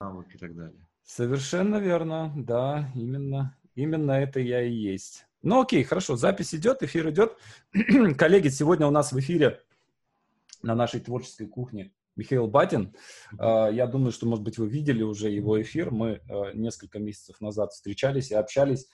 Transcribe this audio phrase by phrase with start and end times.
[0.00, 0.86] навык и так далее.
[1.04, 5.26] Совершенно верно, да, именно, именно это я и есть.
[5.42, 7.36] Ну окей, хорошо, запись идет, эфир идет.
[8.18, 9.60] Коллеги, сегодня у нас в эфире
[10.62, 12.94] на нашей творческой кухне Михаил Батин.
[13.34, 15.90] Uh, я думаю, что, может быть, вы видели уже его эфир.
[15.90, 18.88] Мы uh, несколько месяцев назад встречались и общались.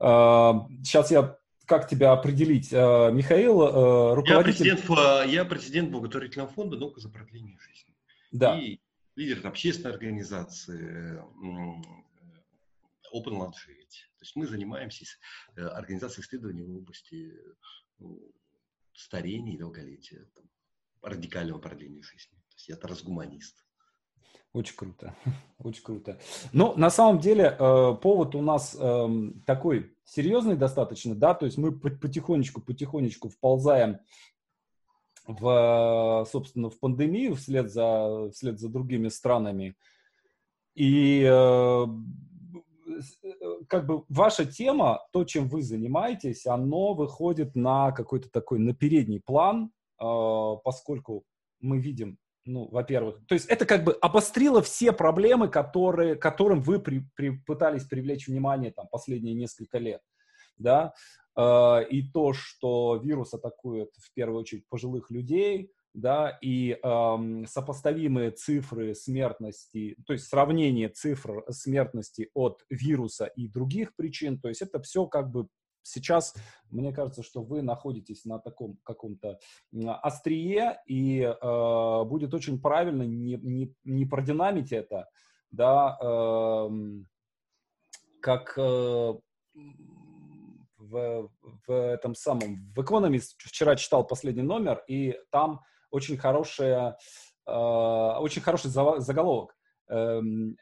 [0.00, 1.36] Сейчас я
[1.66, 2.70] как тебя определить?
[2.70, 4.68] Михаил, руководитель...
[4.68, 7.96] Я президент, я президент благотворительного фонда «Наука за продление жизни».
[8.30, 8.56] Да.
[8.56, 8.78] И
[9.18, 11.20] лидер общественной организации
[13.12, 14.04] Open Longevity.
[14.16, 15.04] То есть мы занимаемся
[15.56, 17.32] э, организацией исследований в области
[17.98, 18.20] ну,
[18.92, 20.44] старения и долголетия, там,
[21.02, 22.36] радикального продления жизни.
[22.36, 23.64] То есть я трансгуманист.
[24.52, 25.16] Очень круто,
[25.58, 26.20] очень круто.
[26.52, 31.58] Но на самом деле э, повод у нас эм, такой серьезный достаточно, да, то есть
[31.58, 33.98] мы потихонечку, потихонечку вползаем
[35.28, 39.76] в, собственно, в пандемию вслед за, вслед за другими странами.
[40.74, 41.86] И э,
[43.68, 49.20] как бы ваша тема, то, чем вы занимаетесь, оно выходит на какой-то такой, на передний
[49.20, 50.04] план, э,
[50.64, 51.24] поскольку
[51.60, 56.80] мы видим, ну, во-первых, то есть это как бы обострило все проблемы, которые, которым вы
[56.80, 60.00] при, при, пытались привлечь внимание там последние несколько лет,
[60.56, 60.94] да,
[61.27, 68.30] э, и то, что вирус атакует в первую очередь пожилых людей, да, и эм, сопоставимые
[68.30, 74.80] цифры смертности, то есть сравнение цифр смертности от вируса и других причин, то есть это
[74.80, 75.48] все как бы
[75.82, 76.34] сейчас,
[76.70, 79.38] мне кажется, что вы находитесь на таком каком-то
[80.02, 85.08] острие, и э, будет очень правильно не, не, не продинамить это,
[85.50, 86.68] да, э,
[88.20, 89.14] как э,
[90.88, 91.30] в,
[91.66, 96.98] в этом самом, в Economist вчера читал последний номер, и там очень хорошая,
[97.46, 99.54] э, очень хороший заголовок.
[99.90, 100.56] Эм,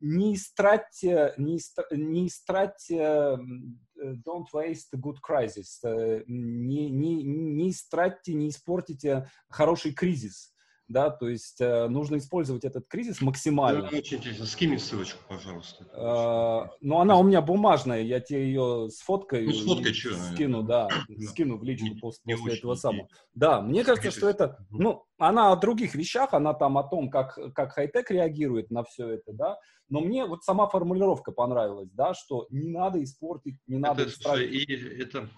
[0.00, 1.60] не истратьте, не,
[1.92, 3.38] не истратьте
[4.02, 5.78] don't waste good crisis.
[5.84, 10.53] Э, не, не, не истратьте, не испортите хороший кризис
[10.88, 13.90] да, то есть э, нужно использовать этот кризис максимально.
[13.90, 14.46] Да, очень интересно.
[14.46, 15.84] Скинь ссылочку, пожалуйста.
[15.92, 19.46] Э, ну, она у меня бумажная, я тебе ее сфоткаю.
[19.46, 20.14] Ну, сфоткай, что?
[20.14, 23.08] Скину, да, да, скину в личку не, после, не после этого самого.
[23.34, 27.38] Да, мне кажется, что это, ну, она о других вещах, она там о том, как,
[27.54, 29.58] как хай-тек реагирует на все это, да,
[29.88, 34.02] но мне вот сама формулировка понравилась, да, что не надо испортить, не надо...
[34.02, 35.30] Это, слушай, и это,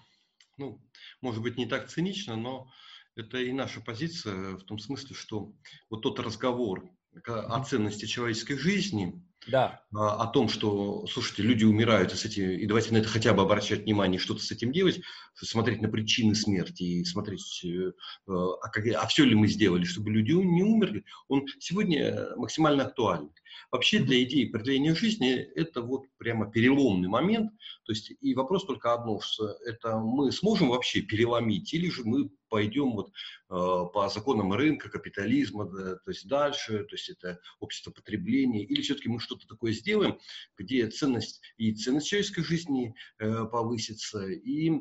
[0.57, 0.81] ну,
[1.21, 2.67] может быть, не так цинично, но
[3.17, 5.53] это и наша позиция в том смысле, что
[5.89, 6.89] вот тот разговор
[7.25, 9.81] о ценности человеческой жизни, да.
[9.95, 13.33] А, о том, что, слушайте, люди умирают, и, с этим, и давайте на это хотя
[13.33, 14.99] бы обращать внимание, что-то с этим делать,
[15.35, 17.93] смотреть на причины смерти и смотреть, э,
[18.27, 23.31] а, как, а все ли мы сделали, чтобы люди не умерли, он сегодня максимально актуален.
[23.71, 27.51] Вообще для идеи продления жизни это вот прямо переломный момент.
[27.85, 32.29] То есть и вопрос только одно, что это мы сможем вообще переломить, или же мы
[32.49, 33.11] пойдем вот э,
[33.49, 39.09] по законам рынка, капитализма, да, то есть дальше, то есть это общество потребления, или все-таки
[39.09, 40.19] мы что-то такое сделаем,
[40.57, 44.71] где ценность и ценность человеческой жизни э, повысится, и,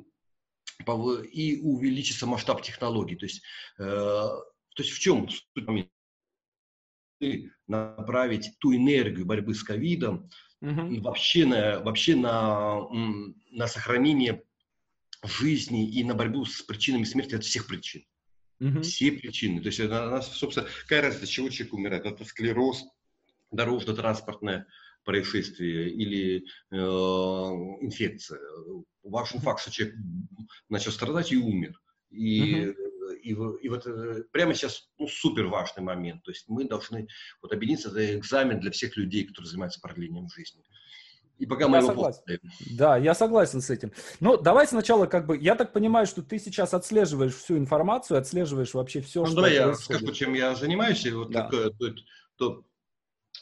[1.32, 3.16] и увеличится масштаб технологий.
[3.16, 3.42] То есть,
[3.78, 5.46] э, то есть в чем суть
[7.66, 10.28] направить ту энергию борьбы с ковидом
[10.60, 11.00] угу.
[11.00, 12.80] вообще на, вообще на,
[13.50, 14.44] на сохранение
[15.26, 18.04] жизни и на борьбу с причинами смерти от всех причин.
[18.60, 18.82] Угу.
[18.82, 19.60] Все причины.
[19.60, 22.06] То есть, это, нас, собственно, какая разница, чего человек умирает?
[22.06, 22.84] Это склероз,
[23.50, 24.66] дорожно-транспортное
[25.04, 28.40] происшествие или э, инфекция.
[29.02, 29.96] Важен факт, что человек
[30.68, 31.80] начал страдать и умер.
[32.10, 32.86] И угу
[33.22, 36.22] и, и вот э, прямо сейчас ну, супер важный момент.
[36.22, 37.08] То есть мы должны
[37.42, 40.62] вот объединиться, это экзамен для всех людей, которые занимаются продлением жизни.
[41.38, 42.22] И пока мы я его согласен.
[42.78, 43.92] Да, я согласен с этим.
[44.20, 48.72] Ну, давай сначала, как бы, я так понимаю, что ты сейчас отслеживаешь всю информацию, отслеживаешь
[48.74, 49.90] вообще все, ну, что давай происходит.
[49.90, 51.42] я скажу, чем я занимаюсь, и вот да.
[51.44, 51.94] такое, то,
[52.36, 52.64] то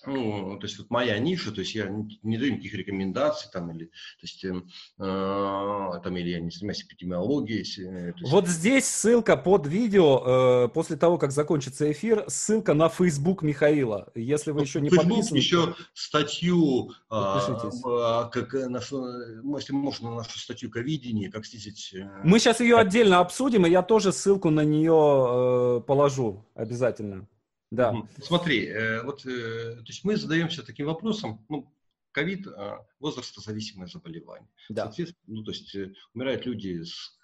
[0.07, 3.87] ну, то есть вот моя ниша, то есть я не, даю никаких рекомендаций там или,
[3.87, 4.53] то есть, э,
[4.99, 7.65] там или я не занимаюсь эпидемиологией.
[7.85, 8.33] Э, есть...
[8.33, 14.11] Вот здесь ссылка под видео, э, после того, как закончится эфир, ссылка на Facebook Михаила,
[14.15, 15.39] если вы еще не Facebook подписаны.
[15.39, 21.95] еще статью, э, как, на, если можно, на нашу статью ковидение, как снизить...
[21.95, 22.87] Э, Мы сейчас ее как...
[22.87, 27.27] отдельно обсудим, и я тоже ссылку на нее э, положу обязательно.
[27.71, 27.95] Да.
[28.23, 31.73] Смотри, э, вот, э, то есть мы задаемся таким вопросом, ну,
[32.13, 32.47] ковид–
[33.01, 34.49] возрастозависимое заболевание.
[34.69, 34.85] Да.
[34.85, 37.19] Соответственно, ну, то есть э, умирают люди с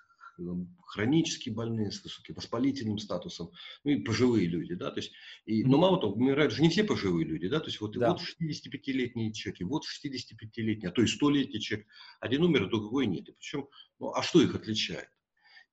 [0.87, 3.53] хронически больные с высоким воспалительным статусом,
[3.85, 5.13] ну и пожилые люди, да, то есть,
[5.45, 8.13] и, но мало того, умирают же не все пожилые люди, да, то есть вот, да.
[8.13, 11.87] вот 65-летний человек, и вот 65-летний, а то и 100-летний человек,
[12.21, 15.09] один умер, а другой нет, и причем, ну, а что их отличает?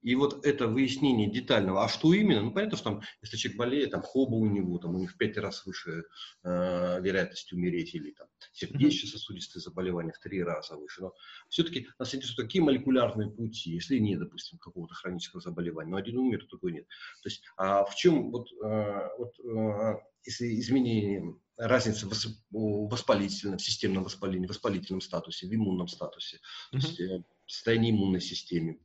[0.07, 3.91] И вот это выяснение детального, а что именно, ну понятно, что там, если человек болеет,
[3.91, 6.05] там хоба у него, там у них в пять раз выше
[6.45, 11.01] э, вероятность умереть, или там сердечно-сосудистые заболевания в три раза выше.
[11.01, 11.13] Но
[11.49, 16.47] все-таки нас интересуют какие молекулярные пути, если нет, допустим, какого-то хронического заболевания, но один умер,
[16.49, 16.87] другой нет.
[17.21, 23.61] То есть а в чем вот, э, вот э, если изменение разница в воспалительном, в
[23.61, 26.79] системном воспалении, в воспалительном статусе, в иммунном статусе, mm-hmm.
[26.79, 28.79] то есть э, состоянии иммунной системы,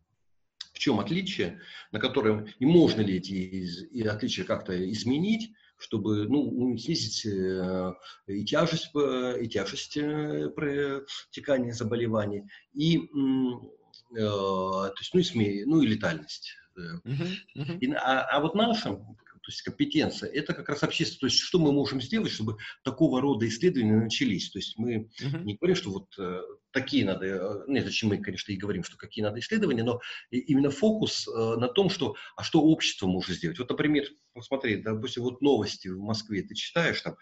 [0.82, 1.60] чем отличие,
[1.92, 7.92] на котором и можно ли эти и отличия как-то изменить, чтобы ну, снизить э,
[8.26, 15.82] и тяжесть, э, и тяжесть э, протекания заболеваний, и, то есть, ну, и, сме, ну,
[15.82, 16.56] и летальность.
[16.76, 17.78] Uh-huh, uh-huh.
[17.78, 21.20] И, а, а вот нашим то есть компетенция, это как раз общество.
[21.20, 24.50] То есть что мы можем сделать, чтобы такого рода исследования начались?
[24.50, 25.42] То есть мы uh-huh.
[25.42, 28.96] не говорим, что вот э, такие надо, э, нет, зачем мы, конечно, и говорим, что
[28.96, 30.00] какие надо исследования, но
[30.30, 33.58] именно фокус э, на том, что, а что общество может сделать.
[33.58, 37.16] Вот, например, посмотри, допустим, вот новости в Москве ты читаешь там,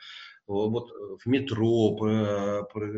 [0.47, 0.91] вот
[1.25, 1.95] в метро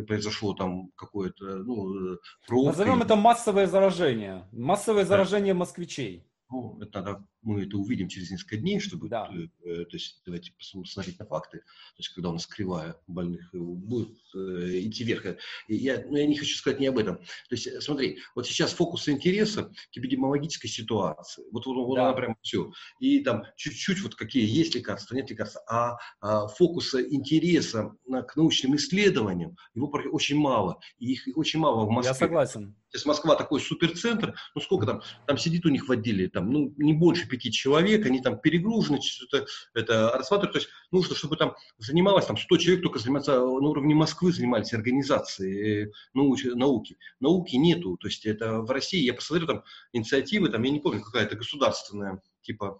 [0.06, 2.70] произошло там какое-то, ну, пробка.
[2.70, 4.48] Назовем это массовое заражение.
[4.52, 6.26] Массовое заражение москвичей.
[6.50, 9.30] Ну, это надо мы это увидим через несколько дней, чтобы, да.
[9.64, 13.58] э, то есть давайте посмотреть на факты, то есть когда у нас кривая больных э,
[13.58, 15.36] будет э, идти вверх.
[15.68, 17.16] Я, ну, я не хочу сказать не об этом.
[17.16, 22.08] То есть э, смотри, вот сейчас фокус интереса к эпидемиологической ситуации, вот, вот, вот да.
[22.08, 27.02] она прям все, и там чуть-чуть вот какие есть лекарства, нет лекарств, а, а фокуса
[27.02, 32.10] интереса на, к научным исследованиям, его очень мало, и их очень мало в Москве.
[32.10, 32.76] Я согласен.
[32.92, 36.50] То есть Москва такой суперцентр, ну сколько там, там сидит у них в отделе, там,
[36.50, 40.52] ну не больше пяти человек, они там перегружены, что-то это рассматривают.
[40.52, 44.74] То есть нужно, чтобы там занималось там 100 человек, только заниматься на уровне Москвы занимались
[44.74, 46.98] организацией э, науки, науки.
[47.20, 47.96] Науки нету.
[47.96, 49.64] То есть это в России, я посмотрю там
[49.94, 52.78] инициативы, там, я не помню, какая-то государственная, типа,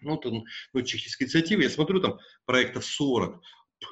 [0.00, 0.44] ну, там,
[0.74, 3.40] ну, чехийская инициатива, я смотрю там проектов 40,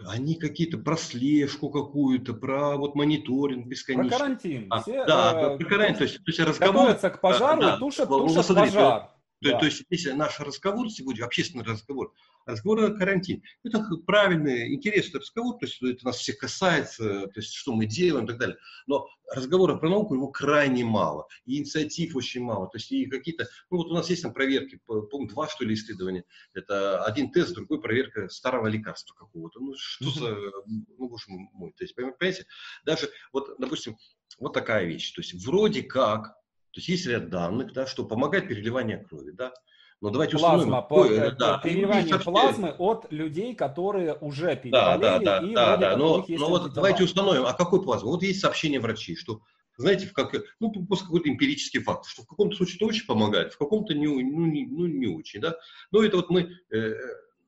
[0.06, 4.10] они какие-то про слежку какую-то, про вот мониторинг бесконечный.
[4.10, 4.66] Про карантин.
[4.70, 5.96] А, Все, да, э, про карантин.
[5.96, 6.74] То есть, то есть разговор...
[6.74, 9.10] Готовятся к пожару да, тушат, ну, тушат смотри, пожар.
[9.44, 9.58] То, да.
[9.58, 12.14] то есть, если наш разговор сегодня, общественный разговор,
[12.46, 17.52] разговор о карантине, это правильный, интересный разговор, то есть это нас всех касается, то есть
[17.52, 18.56] что мы делаем и так далее.
[18.86, 22.70] Но разговора про науку его крайне мало, и инициатив очень мало.
[22.70, 25.74] То есть и какие-то, ну вот у нас есть там проверки, пункт два, что ли,
[25.74, 26.24] исследования.
[26.54, 29.60] Это один тест, другой проверка старого лекарства какого-то.
[29.60, 31.74] Ну что за, ну боже мой.
[31.76, 32.46] То есть, понимаете,
[32.86, 33.98] даже вот, допустим,
[34.38, 35.12] вот такая вещь.
[35.12, 36.34] То есть вроде как
[36.74, 39.54] то есть есть ряд данных, да, что помогает переливание крови, да.
[40.00, 41.58] Но давайте Плазма, по, Ой, да.
[41.58, 44.72] переливание плазмы от людей, которые уже переболели.
[44.72, 45.96] Да, да, да, и да, да.
[45.96, 48.10] Но, но вот давайте установим, а какой плазма?
[48.10, 49.40] Вот есть сообщение врачей, что
[49.76, 53.54] знаете, в как, ну, после какой-то эмпирический факт, что в каком-то случае это очень помогает,
[53.54, 55.56] в каком-то не, ну, не, ну, не очень, да.
[55.92, 56.94] Но это вот мы, э,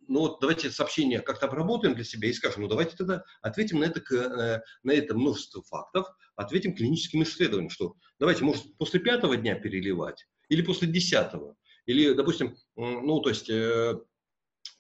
[0.08, 3.84] ну вот давайте сообщение как-то обработаем для себя и скажем, ну давайте тогда ответим на
[3.84, 9.54] это, э, на это множество фактов, ответим клиническим исследованием, что давайте, может, после пятого дня
[9.54, 11.56] переливать или после десятого,
[11.86, 13.94] или, допустим, ну то есть э,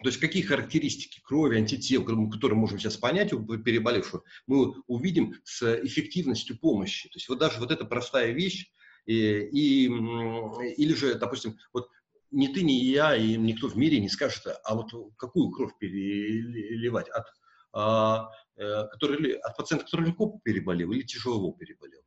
[0.02, 5.62] то есть какие характеристики крови, антител, которые можем сейчас понять у переболевшего, мы увидим с
[5.84, 7.08] эффективностью помощи.
[7.08, 8.70] То есть вот даже вот эта простая вещь,
[9.06, 11.88] и, и, или же, допустим, вот
[12.36, 17.08] ни ты, ни я, и никто в мире не скажет, а вот какую кровь переливать
[17.08, 17.24] от,
[17.72, 22.02] а, э, который, от пациента, который легко переболел или тяжело переболел.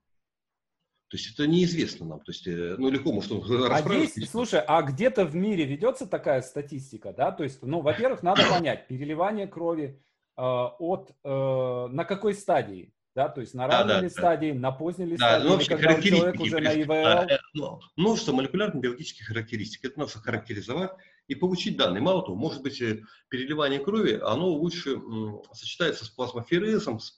[1.09, 2.19] То есть это неизвестно нам.
[2.19, 6.05] То есть, э, ну, легко, может, он а есть, слушай, а где-то в мире ведется
[6.05, 7.31] такая статистика, да?
[7.31, 9.99] То есть, ну, во-первых, надо понять, переливание крови
[10.37, 12.93] э, от, э, на какой стадии?
[13.19, 14.59] Да, то есть на ранней да, да, стадии, да.
[14.59, 16.93] на поздней ли да, стадии, или когда человек уже на ИВЛ.
[16.93, 19.83] Э, ну, множество молекулярно-биологических характеристик.
[19.83, 20.91] Это нужно характеризовать
[21.27, 22.01] и получить данные.
[22.01, 27.13] Мало того, может быть, э, переливание крови, оно лучше м, сочетается с плазмоферезом, с,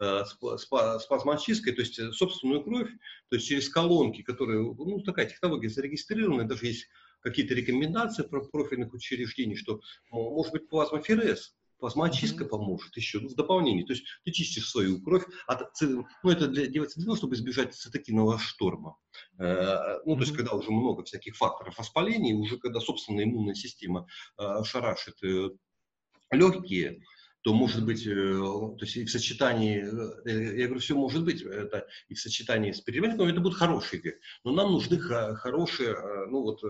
[0.00, 2.90] э, с, с, с плазмоочисткой, то есть собственную кровь,
[3.28, 6.88] то есть через колонки, которые, ну, такая технология зарегистрирована, даже есть
[7.20, 9.80] какие-то рекомендации про профильных учреждений, что
[10.10, 12.48] может быть плазмоферез, Плазмоочистка mm-hmm.
[12.48, 13.86] поможет еще ну, в дополнение.
[13.86, 15.24] То есть ты чистишь свою кровь.
[15.46, 18.96] От, ну, это для, делается для того, чтобы избежать цитокинового шторма.
[19.38, 20.16] Э, ну, mm-hmm.
[20.16, 24.06] то есть когда уже много всяких факторов воспаления, уже когда собственная иммунная система
[24.38, 25.50] э, шарашит э,
[26.30, 27.02] легкие,
[27.42, 29.78] то может быть, э, то есть и в сочетании,
[30.26, 34.00] э, я говорю, все может быть, это и в сочетании с переливанием, это будут хорошие
[34.00, 34.18] игры.
[34.44, 36.60] Но нам нужны хорошие, э, ну вот,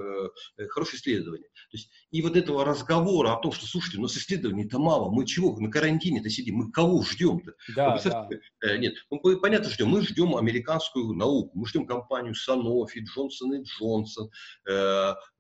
[0.69, 1.49] хорошие исследования.
[1.71, 5.27] То есть и вот этого разговора о том, что, слушайте, у нас исследований-то мало, мы
[5.27, 7.55] чего, на карантине-то сидим, мы кого ждем-то?
[7.75, 8.29] Да, да.
[8.77, 14.29] Нет, ну, понятно, ждем, мы ждем американскую науку, мы ждем компанию Sanofi, Johnson Johnson,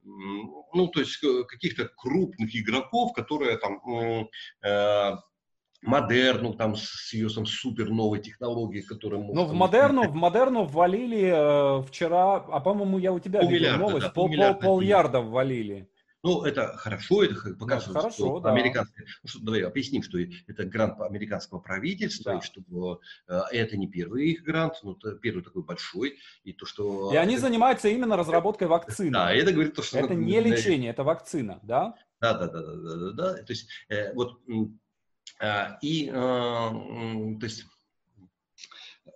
[0.02, 3.80] ну, то есть каких-то крупных игроков, которые там
[5.82, 9.20] Модерну, там, с ее там, супер новой технологией, которая.
[9.22, 14.06] Ну, в Модерну, в Модерну ввалили э, вчера, а, по-моему, я у тебя видел новость,
[14.06, 15.88] да, пол, пол, пол ярда ввалили.
[16.24, 18.50] Ну, это хорошо, это показывает, да, хорошо, что да.
[18.52, 19.06] американское...
[19.22, 22.38] Ну, что, давай объясним, что это грант американского правительства, да.
[22.38, 26.66] и что э, это не первый их грант, но это первый такой большой, и то,
[26.66, 27.12] что...
[27.12, 27.42] И они это...
[27.42, 29.12] занимаются именно разработкой вакцины.
[29.12, 29.98] Да, это говорит то, что...
[29.98, 31.94] Это не лечение, это вакцина, да?
[32.20, 33.34] Да, да, да, да, да, да, да.
[33.34, 34.40] То есть, э, вот
[35.40, 37.64] а, и, а, то есть,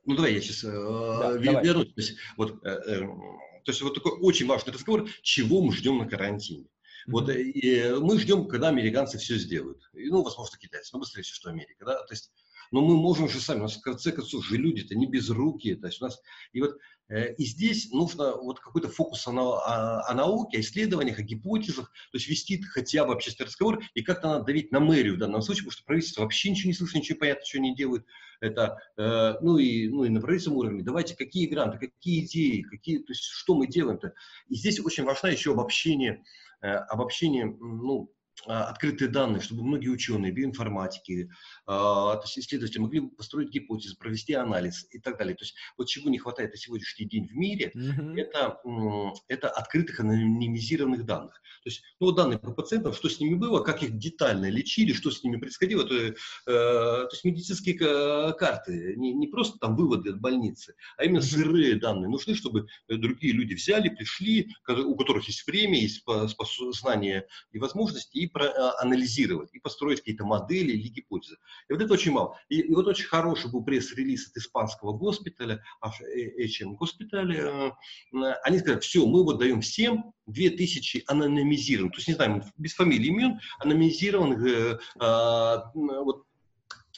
[0.04, 1.92] ну давай я сейчас э, да, вернусь.
[1.94, 5.98] То есть, вот, э, э, то есть вот такой очень важный разговор, чего мы ждем
[5.98, 6.66] на карантине.
[7.06, 9.82] Вот и мы ждем, когда американцы все сделают.
[9.94, 11.94] И, ну, возможно, китайцы, но быстрее, что Америка, да.
[12.04, 12.30] То есть,
[12.70, 15.74] но мы можем же сами, у нас в конце концов же люди-то не без руки,
[15.74, 16.20] то есть у нас,
[16.52, 16.78] и вот
[17.12, 21.90] Э, и здесь нужно вот какой-то фокус о, о, о науке, о исследованиях, о гипотезах,
[22.10, 25.42] то есть вести хотя бы общественный разговор и как-то надо давить на мэрию в данном
[25.42, 28.06] случае, потому что правительство вообще ничего не слышит, ничего понятно, что они делают.
[28.40, 30.82] Это, э, ну, и, ну и на правительственном уровне.
[30.82, 34.14] Давайте, какие гранты, какие идеи, какие, то есть что мы делаем-то.
[34.48, 36.24] И здесь очень важно еще обобщение,
[36.68, 38.12] обобщение, ну,
[38.46, 41.30] а, открытые данные, чтобы многие ученые, биоинформатики,
[41.72, 45.34] то есть исследователи могли построить гипотезы, провести анализ и так далее.
[45.34, 48.20] То есть вот чего не хватает на сегодняшний день в мире, mm-hmm.
[48.20, 48.58] это,
[49.28, 51.40] это открытых анонимизированных данных.
[51.64, 55.10] То есть ну, данные по пациентам, что с ними было, как их детально лечили, что
[55.10, 55.84] с ними происходило.
[55.84, 56.14] То, э,
[56.46, 57.74] то есть медицинские
[58.34, 63.32] карты, не, не просто там выводы от больницы, а именно сырые данные нужны, чтобы другие
[63.32, 66.04] люди взяли, пришли, у которых есть время, есть
[66.72, 71.36] знания и возможности, и проанализировать, и построить какие-то модели или гипотезы.
[71.68, 72.36] И вот это очень мало.
[72.48, 77.76] И, и вот очень хороший был пресс-релиз от испанского госпиталя, HM госпиталя.
[78.44, 83.08] Они сказали, все, мы вот даем всем 2000 анонимизированных, то есть, не знаю, без фамилии
[83.08, 86.24] имен, анонимизированных э, э, вот,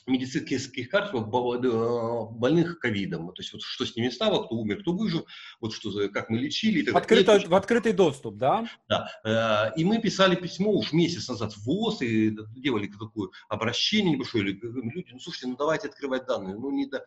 [0.07, 3.33] медицинских карт больных ковидом.
[3.33, 5.27] То есть вот что с ними стало, кто умер, кто выжил,
[5.61, 6.91] вот что, как мы лечили.
[6.91, 8.69] В, открыто, в открытый доступ, да?
[8.89, 9.09] Да.
[9.25, 14.45] Э, и мы писали письмо уж месяц назад в ВОЗ и делали такое обращение небольшое.
[14.45, 16.55] Люди, ну слушайте, ну давайте открывать данные.
[16.55, 17.03] Ну не да.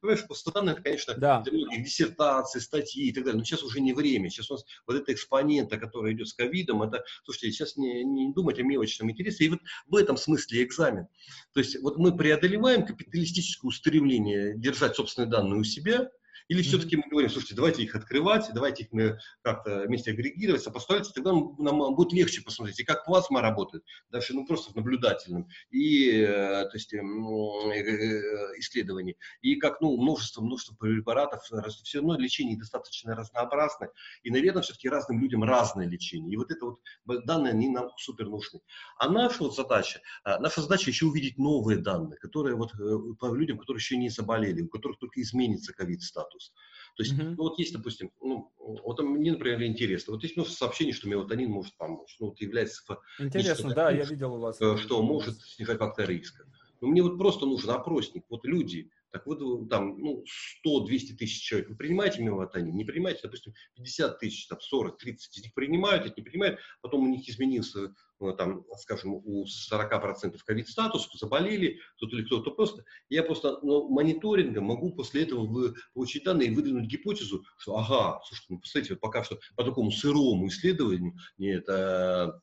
[0.00, 1.40] Понимаешь, просто данные, это, конечно, да.
[1.42, 3.38] для многих диссертации, статьи и так далее.
[3.38, 4.28] Но сейчас уже не время.
[4.28, 8.32] Сейчас у нас вот эта экспонента, которая идет с ковидом, это, слушайте, сейчас не, не
[8.32, 9.44] думать о мелочном интересе.
[9.44, 11.06] И вот в этом смысле экзамен.
[11.52, 16.10] То есть вот мы преодолели преодолеваем капиталистическое устремление держать собственные данные у себя,
[16.50, 21.30] или все-таки мы говорим, слушайте, давайте их открывать, давайте их как-то вместе агрегировать, сопоставить, тогда
[21.32, 26.64] нам будет легче посмотреть, и как плазма работает, даже ну, просто в наблюдательном, и, э,
[26.64, 31.44] то есть, эм, э, э, исследований, и как ну, множество, множество препаратов,
[31.84, 33.92] все равно лечение достаточно разнообразное,
[34.24, 36.34] и, наверное, все-таки разным людям разное лечение.
[36.34, 36.80] И вот это вот
[37.26, 38.60] данные, они нам супер нужны.
[38.98, 42.72] А наша вот задача, наша задача еще увидеть новые данные, которые вот
[43.20, 46.52] по людям, которые еще не заболели, у которых только изменится ковид-статус статус.
[46.96, 47.34] То есть, mm-hmm.
[47.36, 51.50] ну, вот есть, допустим, ну, вот мне, например, интересно, вот есть ну, сообщение, что мелатонин
[51.50, 52.82] может помочь, ну, вот является...
[53.18, 54.60] Интересно, да, я видел у вас.
[54.60, 56.44] Э, что может снижать фактор риска.
[56.80, 60.24] Но мне вот просто нужен опросник, вот люди, так вот, там, ну,
[60.66, 65.42] 100-200 тысяч человек, вы принимаете мелатонин, не принимаете, допустим, 50 тысяч, там, 40, 30 из
[65.42, 71.08] них принимают, эти не принимают, потом у них изменился ну, там, скажем, у 40% ковид-статус,
[71.14, 72.84] заболели, кто-то или кто-то просто.
[73.08, 78.20] Я просто ну, мониторингом могу после этого вы, получить данные и выдвинуть гипотезу, что ага,
[78.26, 82.40] слушайте, ну, посмотрите, вот пока что по такому сырому исследованию, не, это,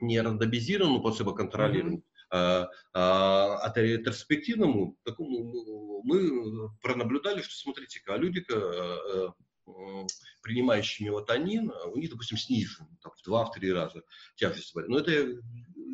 [0.00, 2.12] не рандомизированному, по контролированному, mm-hmm.
[2.34, 9.28] А, а, а ретроспективному такому ну, мы пронаблюдали, что смотрите-ка, а люди-ка э,
[10.42, 14.02] принимающие мелатонин, а у них, допустим, снижен там, в 2-3 раза
[14.36, 14.74] тяжесть.
[14.74, 15.40] Но это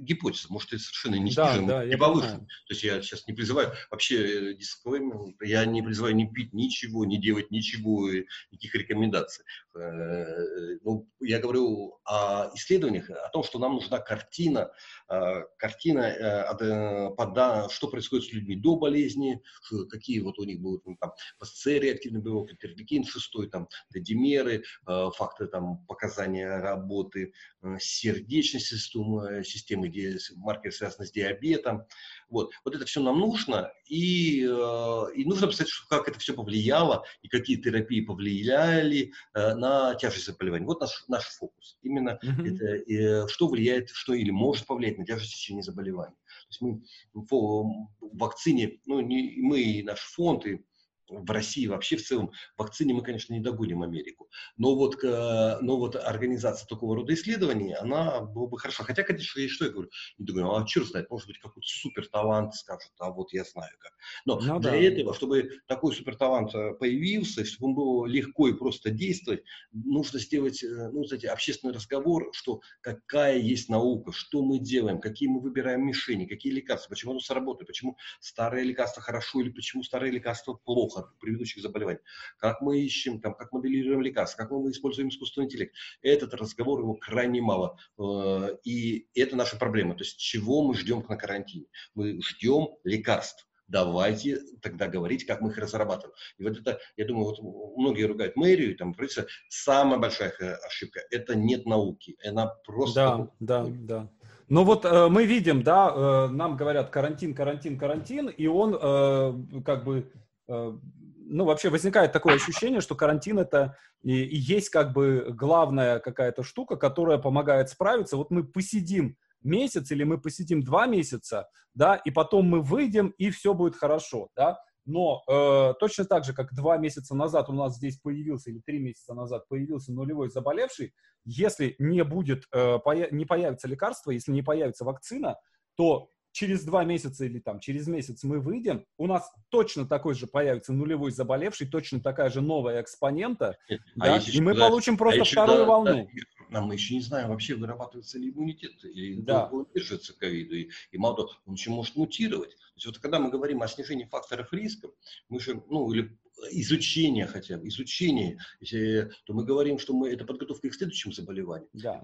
[0.03, 2.47] гипотеза, может, это совершенно не снижен, да, да, не повышен.
[2.47, 7.21] То есть я сейчас не призываю, вообще, дисклеймер, я не призываю не пить ничего, не
[7.21, 8.11] делать ничего,
[8.51, 9.45] никаких рекомендаций.
[9.79, 14.71] Э, ну, я говорю о исследованиях, о том, что нам нужна картина,
[15.09, 19.43] э, картина, э, что происходит с людьми до болезни,
[19.91, 25.47] какие вот у них будут ну, там, ПСЦ реактивный белок, интерлейкин 6, там, димеры, факты
[25.47, 27.33] там, показания работы
[27.79, 31.85] сердечной системы, системы где маркеры связаны с диабетом.
[32.29, 37.05] Вот, вот это все нам нужно, и, э, и нужно посмотреть, как это все повлияло,
[37.23, 40.67] и какие терапии повлияли э, на тяжесть заболевания.
[40.67, 41.79] Вот наш, наш фокус.
[41.83, 42.55] Именно mm-hmm.
[42.55, 46.17] это, э, что влияет, что или может повлиять на тяжесть течения заболевания.
[46.17, 46.83] То есть мы
[47.15, 50.65] в вакцине, ну, не, мы и наш фонд, и
[51.09, 54.29] в России вообще в целом в вакцине мы, конечно, не догоним Америку.
[54.57, 58.85] Но вот, но вот организация такого рода исследований, она была бы хорошо.
[58.85, 62.07] Хотя, конечно, я что я говорю, не думаю, а черт знает, может быть, какой-то супер
[62.07, 63.93] талант скажет, а вот я знаю как.
[64.25, 64.77] Но ну, для да.
[64.77, 70.19] этого, чтобы такой супер талант э, появился, чтобы он был легко и просто действовать, нужно
[70.19, 75.41] сделать, э, ну, знаете, общественный разговор, что какая есть наука, что мы делаем, какие мы
[75.41, 80.55] выбираем мишени, какие лекарства, почему оно сработает, почему старые лекарства хорошо или почему старые лекарства
[80.55, 82.01] плохо от предыдущих заболеваний,
[82.39, 85.75] как мы ищем, там, как моделируем лекарства, как мы используем искусственный интеллект.
[86.03, 87.79] Этот разговор его крайне мало.
[87.99, 89.95] Э, и это наша проблема.
[89.95, 91.67] То есть чего мы ждем на карантине?
[91.95, 96.15] Мы ждем лекарств давайте тогда говорить, как мы их разрабатываем.
[96.39, 100.33] И вот это, я думаю, вот многие ругают мэрию, там, правительство, самая большая
[100.67, 103.31] ошибка– это нет науки, она просто…
[103.39, 104.11] Да, да, да.
[104.49, 109.61] Ну вот э, мы видим, да, э, нам говорят карантин, карантин, карантин, и он э,
[109.63, 110.11] как бы
[110.49, 116.43] ну, вообще возникает такое ощущение, что карантин это и, и есть как бы главная какая-то
[116.43, 118.17] штука, которая помогает справиться.
[118.17, 123.31] Вот мы посидим месяц или мы посидим два месяца, да, и потом мы выйдем, и
[123.31, 124.59] все будет хорошо, да.
[124.85, 128.79] Но э, точно так же, как два месяца назад у нас здесь появился, или три
[128.79, 130.95] месяца назад появился нулевой заболевший,
[131.27, 135.37] если не будет, э, поя- не появится лекарство, если не появится вакцина,
[135.77, 140.29] то через два месяца или там через месяц мы выйдем, у нас точно такой же
[140.29, 145.23] появится нулевой заболевший, точно такая же новая экспонента, а да, и мы да, получим просто
[145.23, 146.09] а вторую да, волну.
[146.51, 149.49] Да, мы еще не знаем, вообще вырабатывается ли иммунитет, или да.
[149.51, 152.51] он держится ковиду, и, и мало того, он еще может мутировать.
[152.51, 154.89] То есть вот когда мы говорим о снижении факторов риска,
[155.29, 156.17] мы же, ну, или
[156.51, 161.69] изучение хотя бы, изучение, если, то мы говорим, что мы, это подготовка к следующим заболеваниям.
[161.73, 162.03] Да.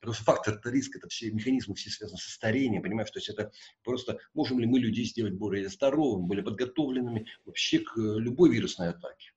[0.00, 3.28] Потому что фактор это риск, это все механизмы, все связаны со старением, понимаешь, то есть
[3.28, 3.52] это
[3.82, 9.32] просто, можем ли мы людей сделать более здоровыми, более подготовленными вообще к любой вирусной атаке.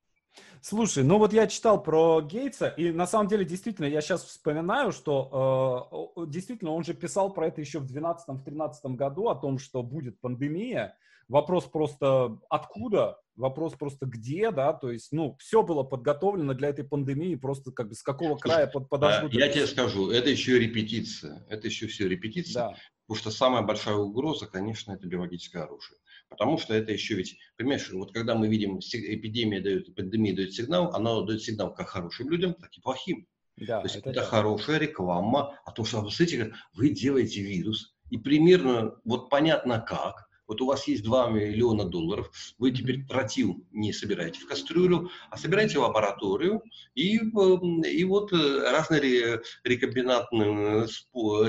[0.62, 4.92] Слушай, ну вот я читал про Гейтса, и на самом деле действительно я сейчас вспоминаю,
[4.92, 9.84] что э, действительно он же писал про это еще в 2012-2013 году, о том, что
[9.84, 10.98] будет пандемия.
[11.28, 16.84] Вопрос просто откуда, вопрос просто где, да, то есть, ну, все было подготовлено для этой
[16.84, 19.34] пандемии, просто как бы с какого края под, подождут.
[19.34, 22.78] Я тебе скажу, это еще репетиция, это еще все репетиция, да.
[23.06, 25.98] потому что самая большая угроза, конечно, это биологическое оружие.
[26.30, 30.94] Потому что это еще ведь, понимаешь, вот когда мы видим, эпидемия дает, пандемия дает сигнал,
[30.94, 33.28] она дает сигнал как хорошим людям, так и плохим.
[33.56, 38.18] Да, То есть это, это хорошая реклама о том, что, смотрите, вы делаете вирус, и
[38.18, 43.94] примерно вот понятно как, вот у вас есть 2 миллиона долларов, вы теперь тротил не
[43.94, 46.64] собираете в кастрюлю, а собираете в лабораторию,
[46.96, 50.88] и, эм, и вот э, разные рекомбинантные,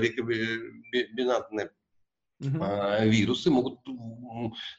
[0.01, 1.71] рекомбинантные
[2.41, 3.09] Uh-huh.
[3.09, 3.81] вирусы могут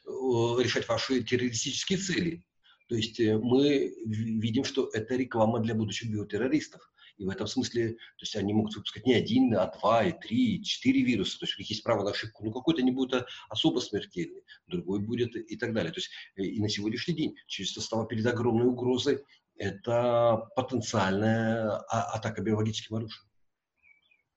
[0.06, 2.42] решать ваши террористические цели.
[2.88, 6.90] То есть э, мы видим, что это реклама для будущих биотеррористов.
[7.20, 10.56] И в этом смысле, то есть они могут выпускать не один, а два, и три,
[10.56, 11.38] и четыре вируса.
[11.38, 12.42] То есть у них есть право на ошибку.
[12.42, 15.92] Ну, какой-то не будет особо смертельный, другой будет и так далее.
[15.92, 19.22] То есть э, и на сегодняшний день человечество стало перед огромной угрозой.
[19.54, 23.22] Это потенциальная а, атака биологическим оружием.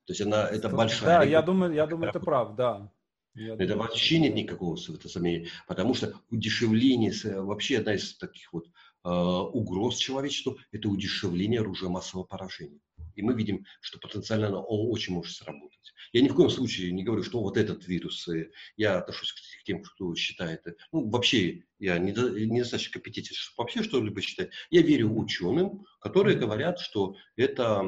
[0.05, 1.19] То есть она, это большая...
[1.19, 2.91] Да, я думаю, я думаю, это прав, да.
[3.33, 8.67] Я это думаю, вообще нет никакого сомнения, потому что удешевление, вообще одна из таких вот
[9.03, 12.79] угроз человечеству– это удешевление оружия массового поражения.
[13.15, 15.93] И мы видим, что потенциально оно очень может сработать.
[16.13, 19.63] Я ни в коем случае не говорю, что вот этот вирус, э, я отношусь к
[19.65, 24.51] тем, кто считает, ну, вообще, я не недостаточно компетентен, чтобы вообще что-либо считать.
[24.69, 27.83] Я верю ученым, которые говорят, что это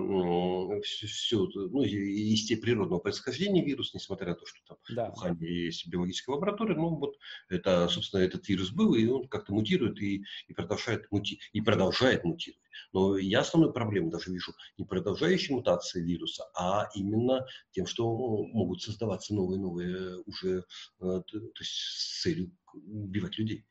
[0.84, 5.12] все, все ну, из природного происхождения вирус, несмотря на то, что там да.
[5.12, 7.15] в Ухане есть биологическая лаборатория, ну, вот
[7.47, 12.25] это, собственно, этот вирус был, и он как-то мутирует и, и, продолжает, мути, и продолжает
[12.25, 12.62] мутировать.
[12.91, 18.13] Но я основную проблему даже вижу не продолжающей мутации вируса, а именно тем, что
[18.47, 20.65] могут создаваться новые-новые уже,
[20.99, 23.65] э, то есть с целью убивать людей.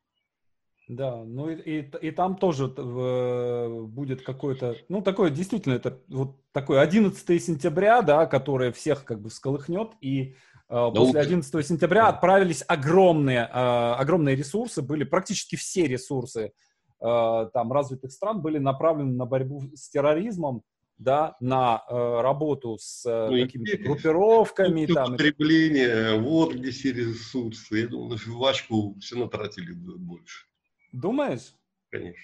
[0.89, 6.37] Да, ну и, и, и там тоже э, будет какой-то, ну такое действительно, это вот
[6.53, 10.35] такой 11 сентября, да, которое всех как бы всколыхнет, и
[10.69, 16.53] э, после 11 сентября отправились огромные, э, огромные ресурсы, были практически все ресурсы
[17.01, 20.65] э, там развитых стран были направлены на борьбу с терроризмом,
[20.99, 24.87] да, на э, работу с э, ну, какими-то группировками.
[24.87, 27.79] Там, потребление, вот где все ресурсы.
[27.79, 30.47] Я думаю, жвачку все натратили больше.
[30.95, 31.55] Думаешь?
[31.91, 32.23] Конечно.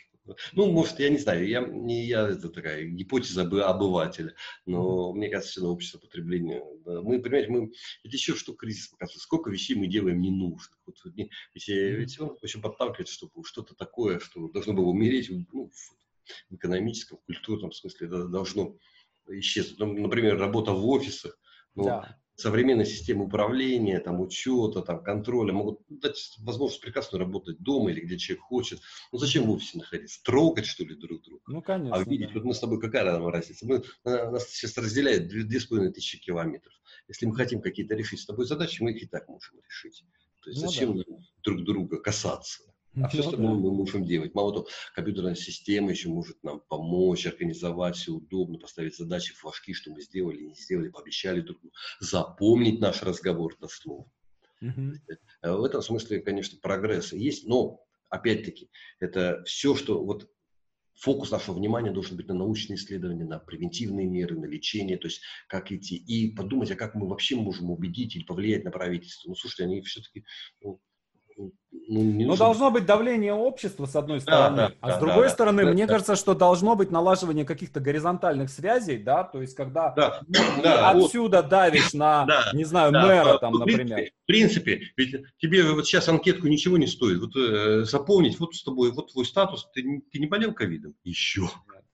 [0.53, 5.51] Ну, может, я не знаю, я, не я это такая гипотеза обывателя, но мне кажется,
[5.51, 6.63] все равно общество потребления.
[6.85, 7.03] Да.
[7.03, 7.73] Мы, понимаете, мы,
[8.05, 10.79] это еще что кризис показывает, сколько вещей мы делаем ненужных.
[10.87, 16.55] Вот, ведь, ведь он очень подталкивает, чтобы что-то такое, что должно было умереть, ну, в
[16.55, 18.77] экономическом, в культурном смысле это должно
[19.27, 19.81] исчезнуть.
[19.81, 21.37] Ну, например, работа в офисах.
[21.75, 22.21] Ну, да.
[22.41, 28.17] Современные системы управления, там, учета, там, контроля могут дать возможность прекрасно работать дома или где
[28.17, 28.81] человек хочет.
[29.13, 30.23] Ну, зачем в офисе находиться?
[30.25, 31.43] Трогать, что ли, друг друга?
[31.49, 31.97] Ну, конечно.
[31.97, 32.35] А видеть, да.
[32.35, 33.67] вот мы с тобой, какая нам разница?
[33.67, 36.73] Мы, нас сейчас разделяет две с половиной тысячи километров.
[37.09, 40.03] Если мы хотим какие-то решить с тобой задачи, мы их и так можем решить.
[40.43, 41.05] То есть ну, зачем да.
[41.43, 42.63] друг друга касаться?
[42.97, 44.35] А все остальное мы можем делать.
[44.35, 49.93] Мало того, компьютерная система еще может нам помочь, организовать все удобно, поставить задачи, флажки, что
[49.93, 54.11] мы сделали, не сделали, пообещали друг другу, запомнить наш разговор до слова.
[54.63, 54.93] Uh-huh.
[55.43, 60.29] В этом смысле, конечно, прогресс есть, но, опять-таки, это все, что вот
[60.95, 65.23] фокус нашего внимания должен быть на научные исследования, на превентивные меры, на лечение, то есть
[65.49, 69.31] как идти, и подумать, а как мы вообще можем убедить или повлиять на правительство.
[69.31, 70.25] Ну, слушайте, они все-таки
[70.61, 70.81] ну,
[71.91, 75.01] ну, не Но должно быть давление общества, с одной стороны, да, да, а да, с
[75.01, 75.93] другой да, стороны, да, мне да.
[75.95, 80.21] кажется, что должно быть налаживание каких-то горизонтальных связей, да, то есть когда да,
[80.63, 81.51] да, отсюда вот.
[81.51, 84.11] давишь на, да, не знаю, да, мэра там, в принципе, например.
[84.23, 87.19] В принципе, ведь тебе вот сейчас анкетку ничего не стоит.
[87.19, 90.95] Вот э, запомнить, вот с тобой, вот твой статус, ты, ты не болел ковидом?
[91.03, 91.51] Еще.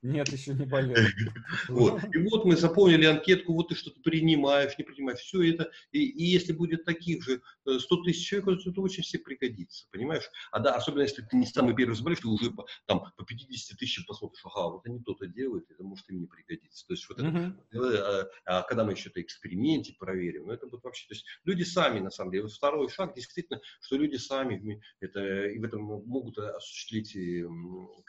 [0.07, 0.97] Нет, еще не болел.
[1.69, 2.03] Вот.
[2.15, 5.71] И вот мы заполнили анкетку, вот ты что-то принимаешь, не принимаешь, все это.
[5.91, 9.87] И, и если будет таких же 100 э, тысяч человек, то это очень все пригодится,
[9.91, 10.31] понимаешь?
[10.53, 13.79] А да, особенно если ты не самый первый заболеешь, ты уже по, там по 50
[13.79, 16.87] тысячам посмотришь, ага, вот они то-то делают, это может им не пригодится.
[16.87, 17.55] То есть вот uh-huh.
[17.71, 21.27] это, а, а когда мы еще это эксперименте проверим, ну это будет вообще, то есть
[21.45, 25.65] люди сами на самом деле, вот второй шаг действительно, что люди сами это, и в
[25.65, 27.17] этом могут осуществить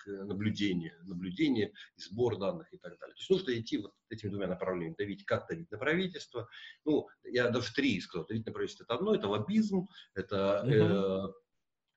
[0.06, 3.16] наблюдение, наблюдение и сбор данных и так далее.
[3.16, 6.48] То есть нужно идти вот этими двумя направлениями, давить, как давить на правительство.
[6.86, 8.26] Ну, я даже три сказал.
[8.28, 11.34] Давить на правительство это одно, это лоббизм, это uh-huh.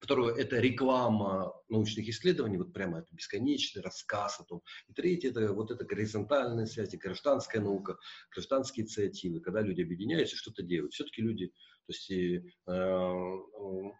[0.00, 4.62] Второе– это реклама научных исследований, вот прямо это бесконечный рассказ о том.
[4.88, 7.98] И третье– это вот эта горизонтальная связь, гражданская наука,
[8.30, 10.94] гражданские инициативы, когда люди объединяются, что-то делают.
[10.94, 11.52] Все-таки люди
[11.90, 13.36] то есть и, э,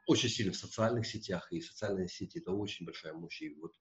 [0.07, 3.43] очень сильно в социальных сетях, и социальные сети это очень большая мощь.
[3.43, 3.73] И вот,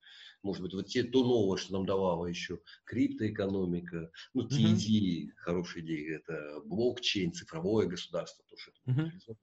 [0.42, 4.74] может быть, вот те, то новое, что нам давала еще криптоэкономика, ну, те mm-hmm.
[4.74, 8.72] идеи, хорошие идеи, это блокчейн, цифровое государство, тоже.
[8.88, 9.38] Mm-hmm.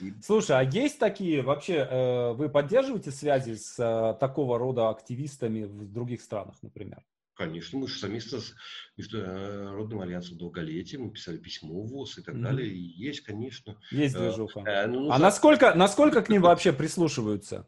[0.00, 0.14] И...
[0.22, 5.92] Слушай, а есть такие, вообще, э, вы поддерживаете связи с э, такого рода активистами в
[5.92, 7.04] других странах, например?
[7.36, 8.54] Конечно, мы же совместно с
[8.96, 12.42] Международным альянсом долголетия, мы писали письмо в ВОЗ и так mm-hmm.
[12.42, 12.68] далее.
[12.68, 13.76] И есть, конечно.
[13.90, 14.60] Есть э, движуха.
[14.60, 15.22] Э, ну, а за...
[15.22, 17.66] насколько, насколько к ним вообще прислушиваются?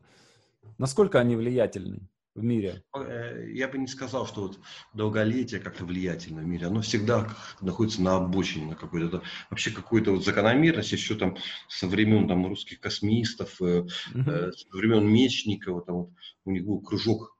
[0.79, 2.83] Насколько они влиятельны в мире?
[2.97, 4.59] Э, я бы не сказал, что вот
[4.95, 6.69] долголетие как-то влиятельно в мире.
[6.69, 7.29] Оно всегда
[7.61, 11.37] находится на обочине, на какой-то вообще какой-то вот закономерности еще там
[11.69, 13.91] со времен там русских космистов, mm-hmm.
[14.15, 16.11] э, со времен Мечникова, там вот
[16.47, 17.37] у них был кружок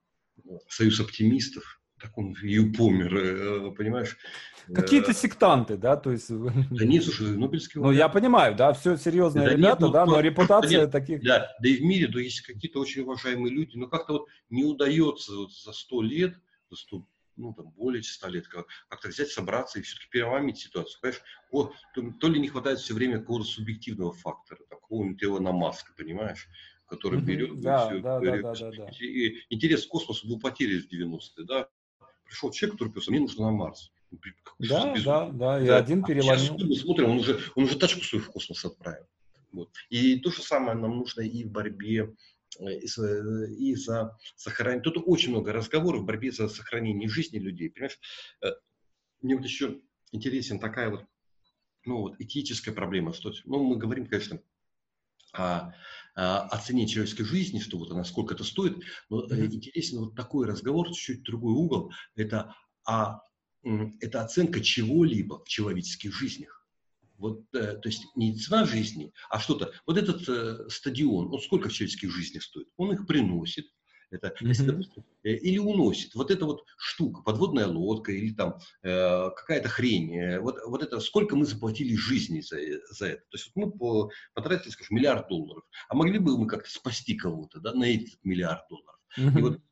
[0.69, 4.17] Союз оптимистов так он и помер, э, понимаешь?
[4.73, 6.29] Какие-то э, сектанты, да, то есть...
[6.31, 10.07] Да нет, слушай, Нобелевский Ну, я понимаю, да, все серьезные да ребята, нет, ну, да,
[10.07, 11.23] но репутация нет, таких...
[11.23, 14.65] Да, да и в мире, да, есть какие-то очень уважаемые люди, но как-то вот не
[14.65, 16.35] удается вот за сто лет,
[16.71, 17.07] за сто
[17.37, 21.01] ну, там, более 100 лет, как-то взять, собраться и все-таки переломить ситуацию.
[21.01, 25.93] Понимаешь, вот, то, то ли не хватает все время какого-то субъективного фактора, такого-нибудь Илона Маска,
[25.97, 26.49] понимаешь?
[26.89, 28.89] который берет да, все, да, да, да, да, да.
[28.99, 31.69] И интерес к космосу был потерян в 90-е, да,
[32.29, 33.91] пришел человек, который писал, мне нужно на Марс.
[34.59, 35.77] Да, да, да, и да.
[35.79, 36.39] один переломил.
[36.39, 39.07] Сейчас мы смотрим, он уже, он уже тачку свою в космос отправил.
[39.53, 39.71] Вот.
[39.91, 42.15] И то же самое нам нужно и в борьбе
[42.59, 44.83] э, и, и за сохранение.
[44.83, 47.71] Тут очень много разговоров в борьбе за сохранение жизни людей.
[47.71, 47.99] Понимаешь,
[48.43, 48.49] э,
[49.21, 49.81] мне вот еще
[50.13, 51.05] интересен такая вот,
[51.85, 53.13] ну, вот этическая проблема.
[53.13, 54.41] Что, ну, мы говорим, конечно,
[55.33, 55.73] о,
[56.19, 59.55] о цене человеческой жизни, что вот она сколько это стоит, но mm-hmm.
[59.55, 62.55] интересен вот такой разговор, чуть-чуть другой угол, это,
[62.85, 63.21] а,
[64.01, 66.59] это оценка чего-либо в человеческих жизнях.
[67.19, 69.73] Вот, э, то есть не цена жизни, а что-то.
[69.87, 72.69] Вот этот э, стадион, он сколько в человеческих жизнях стоит?
[72.77, 73.67] Он их приносит,
[74.11, 74.49] это, mm-hmm.
[74.49, 76.15] если, допустим, э, или уносит.
[76.15, 80.17] Вот эта вот штука, подводная лодка или там э, какая-то хрень.
[80.17, 82.57] Э, вот, вот это сколько мы заплатили жизни за,
[82.91, 83.23] за это.
[83.23, 85.65] То есть вот мы по, потратили, скажем, миллиард долларов.
[85.89, 88.99] А могли бы мы как-то спасти кого-то да, на этот миллиард долларов.
[89.19, 89.39] Mm-hmm.
[89.39, 89.68] И вот Э,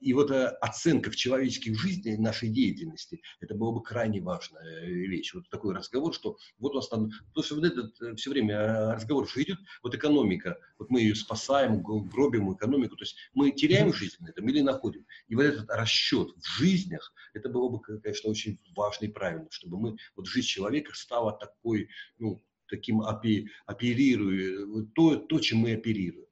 [0.00, 5.34] и вот э, оценка в человеческих жизнях нашей деятельности, это было бы крайне важная вещь.
[5.34, 9.28] Вот такой разговор, что вот у нас там, потому что вот этот все время разговор
[9.28, 14.16] что идет, вот экономика, вот мы ее спасаем, гробим экономику, то есть мы теряем жизнь
[14.20, 15.06] на этом или находим.
[15.28, 19.78] И вот этот расчет в жизнях, это было бы, конечно, очень важно и правильно, чтобы
[19.78, 26.23] мы, вот жизнь человека стала такой, ну, таким опи, оперируя, то, то, чем мы оперируем.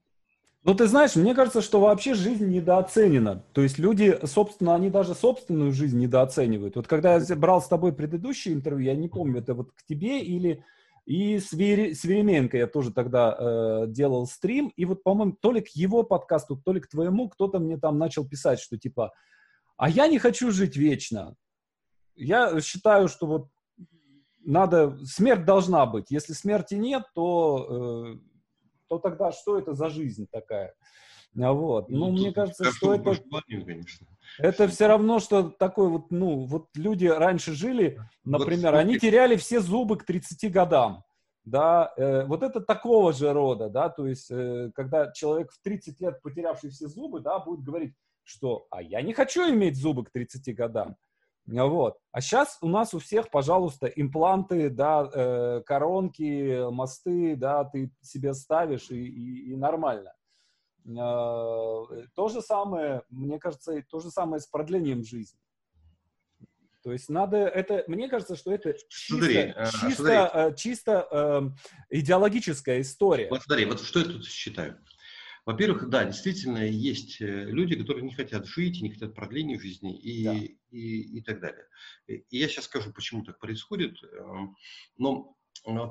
[0.64, 3.44] Ну, ты знаешь, мне кажется, что вообще жизнь недооценена.
[3.52, 6.76] То есть люди, собственно, они даже собственную жизнь недооценивают.
[6.76, 10.20] Вот когда я брал с тобой предыдущее интервью, я не помню, это вот к тебе
[10.20, 10.64] или
[11.04, 15.68] и с, Веременко я тоже тогда э, делал стрим, и вот, по-моему, то ли к
[15.70, 19.12] его подкасту, то ли к твоему, кто-то мне там начал писать, что типа,
[19.76, 21.34] а я не хочу жить вечно.
[22.14, 23.48] Я считаю, что вот
[24.44, 26.10] надо, смерть должна быть.
[26.10, 28.18] Если смерти нет, то, э,
[28.92, 30.74] то тогда что это за жизнь такая?
[31.40, 31.88] А вот.
[31.88, 33.14] Ну, ну мне кажется, что это,
[33.46, 34.06] конечно.
[34.38, 39.36] это все равно, что такое вот, ну, вот люди раньше жили, например, вот, они теряли
[39.36, 41.04] все зубы к 30 годам.
[41.44, 46.00] Да, э, вот это такого же рода, да, то есть, э, когда человек в 30
[46.00, 50.10] лет, потерявший все зубы, да, будет говорить, что, а я не хочу иметь зубы к
[50.12, 50.96] 30 годам.
[51.46, 51.98] Вот.
[52.12, 58.32] А сейчас у нас у всех, пожалуйста, импланты, да, э, коронки, мосты, да, ты себе
[58.34, 60.12] ставишь и, и, и нормально.
[60.84, 60.90] Э,
[62.14, 65.38] то же самое, мне кажется, то же самое с продлением жизни.
[66.82, 70.16] То есть надо это, мне кажется, что это чисто, смотри, э, чисто, смотри.
[70.16, 71.42] Э, чисто э,
[71.90, 73.28] идеологическая история.
[73.30, 74.78] Вот смотри, вот что я тут считаю.
[75.44, 80.24] Во-первых, да, действительно, есть э, люди, которые не хотят жить, не хотят продления жизни и,
[80.24, 80.34] да.
[80.70, 81.66] и, и так далее.
[82.06, 83.96] И я сейчас скажу, почему так происходит.
[84.04, 84.54] Эм,
[84.98, 85.36] но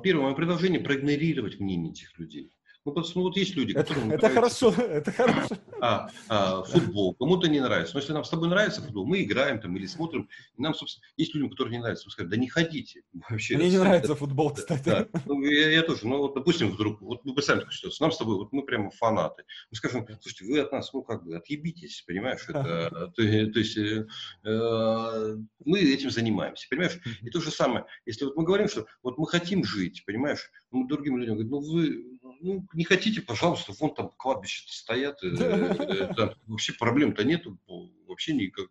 [0.02, 2.52] первое мое предложение– проигнорировать мнение этих людей.
[2.84, 4.06] Ну, просто, ну, вот есть люди, которые...
[4.08, 5.56] Это, это хорошо, это хорошо.
[5.80, 7.94] А, а, футбол, кому-то не нравится.
[7.94, 10.28] Но если нам с тобой нравится футбол, мы играем там или смотрим.
[10.56, 12.06] И нам, собственно, есть людям, которые не нравятся.
[12.06, 13.02] Мы скажем, да не ходите.
[13.30, 14.82] Вообще, Мне не нравится футбол, кстати.
[14.84, 16.08] Да, Ну, я, я тоже.
[16.08, 18.90] Ну, вот, допустим, вдруг, вот мы представим такую ситуацию, нам с тобой, вот мы прямо
[18.90, 19.44] фанаты.
[19.70, 22.44] Мы скажем, слушайте, вы от нас, ну, как бы, отъебитесь, понимаешь?
[22.48, 24.06] Это, то, то есть, э,
[24.44, 26.98] э, мы этим занимаемся, понимаешь?
[27.22, 30.50] И то же самое, если вот мы говорим, что вот мы хотим жить, понимаешь?
[30.72, 35.28] Мы другим людям говорим, ну, вы ну, не хотите, пожалуйста, вон там кладбища стоят, э,
[35.28, 37.58] э, там вообще проблем-то нету,
[38.06, 38.68] вообще никак.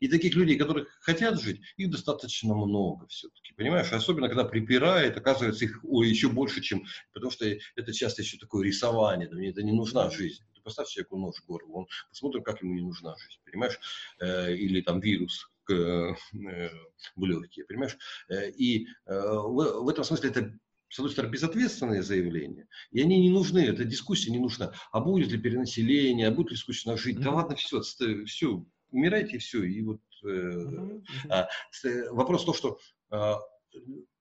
[0.00, 3.90] И таких людей, которые хотят жить, их достаточно много все-таки, понимаешь?
[3.92, 6.84] Особенно, когда припирает, оказывается, их ой, еще больше, чем...
[7.14, 10.42] Потому что это часто еще такое рисование, мне это не нужна жизнь.
[10.54, 13.80] Ты поставь человеку нож в горло, он посмотрит, как ему не нужна жизнь, понимаешь?
[14.20, 17.96] Э, или там вирус в легкие, понимаешь?
[18.28, 20.58] И в этом смысле это
[20.92, 24.74] с одной стороны, безответственные заявления, и они не нужны, эта дискуссия не нужна.
[24.92, 27.16] А будет ли перенаселение, а будет ли скучно жить?
[27.16, 27.22] Mm-hmm.
[27.22, 27.80] Да ладно, все,
[28.26, 29.64] все, умирайте, все.
[29.64, 31.02] И вот э, mm-hmm.
[31.30, 31.48] а,
[32.10, 32.78] вопрос в том, что
[33.10, 33.38] а,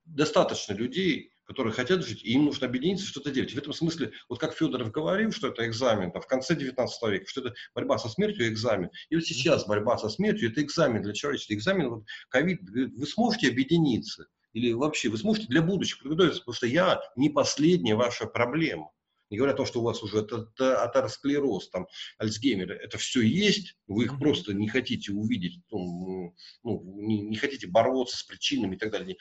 [0.06, 3.54] достаточно людей, которые хотят жить, и им нужно объединиться, что-то делать.
[3.54, 7.26] В этом смысле, вот как Федоров говорил, что это экзамен, там, в конце 19 века,
[7.28, 8.90] что это борьба со смертью, экзамен.
[9.10, 11.54] И вот сейчас борьба со смертью, это экзамен для человечества.
[11.54, 16.68] Экзамен, вот ковид, вы сможете объединиться или вообще вы сможете для будущих подготовиться, потому что
[16.68, 18.92] я не последняя ваша проблема.
[19.30, 21.88] Не говоря о том, что у вас уже атеросклероз, там,
[22.18, 27.68] Альцгеймер, это все есть, вы их просто не хотите увидеть, ну, ну, не, не хотите
[27.68, 29.16] бороться с причинами и так далее.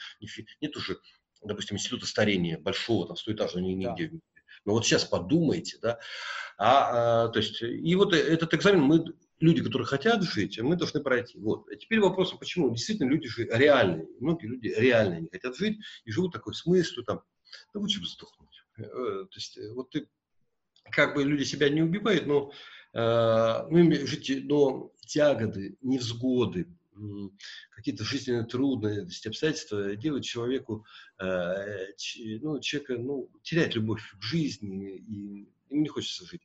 [0.61, 0.99] Нет уже,
[1.45, 4.09] допустим, института старения большого, там, стоэтажного, нигде.
[4.09, 4.19] Да.
[4.65, 6.01] Но вот сейчас подумайте, да,
[6.59, 9.05] а, а, то есть, и вот этот экзамен мы
[9.41, 11.39] люди, которые хотят жить, мы должны пройти.
[11.39, 11.67] Вот.
[11.71, 12.71] А теперь вопрос, почему?
[12.71, 14.07] Действительно, люди же реальные.
[14.21, 17.23] Многие люди реально не хотят жить и живут такой смысл, там,
[17.75, 18.63] да лучше бы сдохнуть.
[18.79, 20.09] Э, то есть, э, вот ты,
[20.91, 22.53] как бы люди себя не убивают, но
[22.93, 26.67] э, ну, жить, но тяготы, невзгоды,
[27.71, 30.85] какие-то жизненные трудности, обстоятельства делают человеку,
[31.19, 31.87] э,
[32.41, 36.43] ну, человека, ну, теряет любовь к жизни, и ему не хочется жить.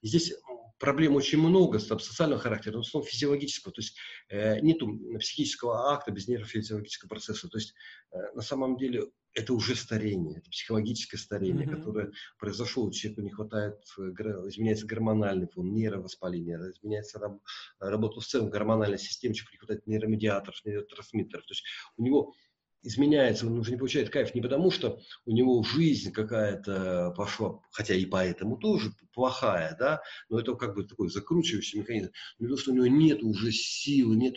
[0.00, 0.34] И здесь
[0.82, 3.72] проблем очень много социального характера, но в основном физиологического.
[3.72, 3.96] То есть
[4.28, 7.48] э, нету психического акта без нейрофизиологического процесса.
[7.48, 7.72] То есть
[8.10, 11.76] э, на самом деле это уже старение, это психологическое старение, mm-hmm.
[11.76, 14.02] которое произошло, человеку не хватает, э,
[14.48, 17.38] изменяется гормональный фон, нейровоспаление, изменяется раб,
[17.78, 21.46] работа в целом гормональной системы, человеку не хватает нейромедиаторов, нейротрансмиттеров.
[21.46, 21.64] То есть
[21.96, 22.34] у него
[22.82, 27.94] изменяется, он уже не получает кайф не потому, что у него жизнь какая-то пошла, хотя
[27.94, 32.72] и поэтому тоже плохая, да, но это как бы такой закручивающий механизм, но потому что
[32.72, 34.36] у него нет уже силы, нет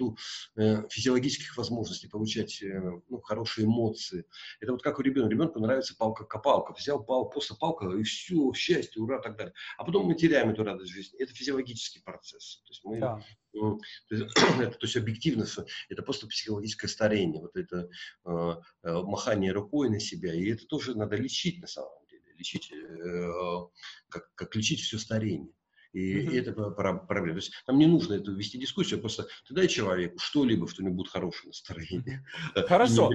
[0.56, 4.26] э, физиологических возможностей получать э, ну, хорошие эмоции.
[4.60, 5.30] Это вот как у ребенка.
[5.30, 6.74] Ребенку нравится палка-копалка.
[6.74, 9.54] Взял пал, просто палка, и все, счастье, ура, так далее.
[9.78, 11.20] А потом мы теряем эту радость жизни.
[11.20, 12.62] Это физиологический процесс.
[12.66, 13.22] То есть мы да.
[14.10, 15.46] То есть, объективно,
[15.90, 17.90] это просто психологическое старение, вот это
[18.26, 22.72] э, э, махание рукой на себя, и это тоже надо лечить на самом деле, лечить,
[22.72, 23.32] э,
[24.10, 25.54] как, как лечить все старение.
[25.96, 26.40] И, mm-hmm.
[26.40, 27.40] это проблема.
[27.40, 30.86] То есть нам не нужно это вести дискуссию, просто ты дай человеку что-либо, что у
[30.86, 32.26] него будет хорошее настроение.
[32.68, 33.10] Хорошо.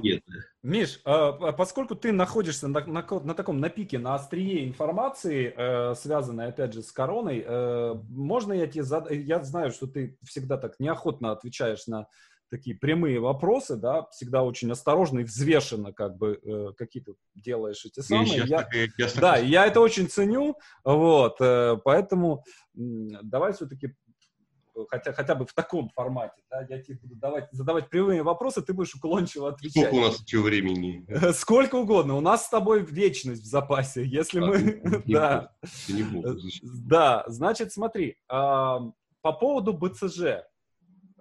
[0.62, 5.52] Миш, а, а поскольку ты находишься на, на, на таком на пике, на острие информации,
[5.54, 9.10] э, связанной, опять же, с короной, э, можно я тебе зад...
[9.10, 12.06] Я знаю, что ты всегда так неохотно отвечаешь на
[12.50, 18.00] такие прямые вопросы, да, всегда очень осторожно и взвешенно как бы э, какие-то делаешь эти
[18.00, 18.44] самые.
[18.46, 22.44] Я, я, я, да, я это очень ценю, вот, э, поэтому
[22.76, 22.80] э,
[23.22, 23.94] давай все-таки
[24.88, 28.72] хотя, хотя бы в таком формате, да, я тебе буду давать, задавать прямые вопросы, ты
[28.72, 29.86] будешь уклончиво отвечать.
[29.86, 31.06] Сколько у нас еще времени?
[31.32, 32.16] Сколько угодно.
[32.16, 35.02] У нас с тобой вечность в запасе, если а, мы...
[35.06, 35.52] да.
[36.62, 40.44] да, значит, смотри, по поводу БЦЖ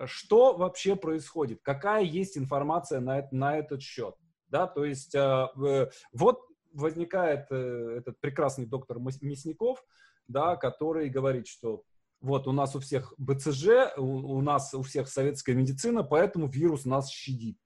[0.06, 4.16] что вообще происходит, какая есть информация на, на этот счет.
[4.48, 6.42] Да, то есть э, вот
[6.74, 9.84] возникает э, этот прекрасный доктор Мясников,
[10.28, 11.84] да, который говорит, что
[12.22, 16.86] вот у нас у всех БЦЖ, у, у нас у всех советская медицина, поэтому вирус
[16.86, 17.58] нас щадит.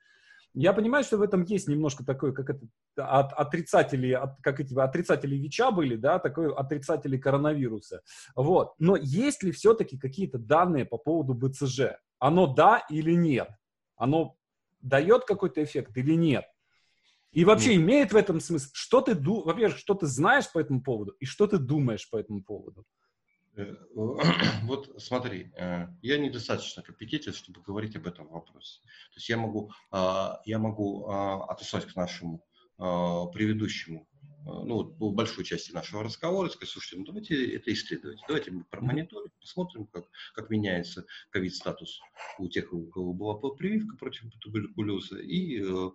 [0.53, 4.77] Я понимаю, что в этом есть немножко такой, как это, от, отрицатели, от, как эти
[4.77, 8.01] отрицатели ВИЧа были, да, такой отрицатели коронавируса.
[8.35, 8.73] Вот.
[8.77, 11.93] Но есть ли все-таки какие-то данные по поводу БЦЖ?
[12.23, 13.49] оно да или нет?
[13.97, 14.37] Оно
[14.81, 16.45] дает какой-то эффект или нет?
[17.33, 18.69] И вообще имеет в этом смысл?
[18.71, 22.41] Что ты, во-первых, что ты знаешь по этому поводу и что ты думаешь по этому
[22.41, 22.85] поводу?
[23.55, 23.75] Э,
[24.63, 28.81] вот смотри, э, я недостаточно компетентен, чтобы говорить об этом вопросе.
[28.81, 32.43] То есть я могу, а, я могу а, отослать к нашему
[32.77, 34.07] а, предыдущему
[34.45, 39.31] ну, по большой части нашего разговора, сказать, слушайте, ну давайте это исследовать, давайте мы промониторим,
[39.39, 42.01] посмотрим, как, как меняется ковид-статус
[42.39, 45.91] у тех, у кого была прививка против туберкулеза, и, э,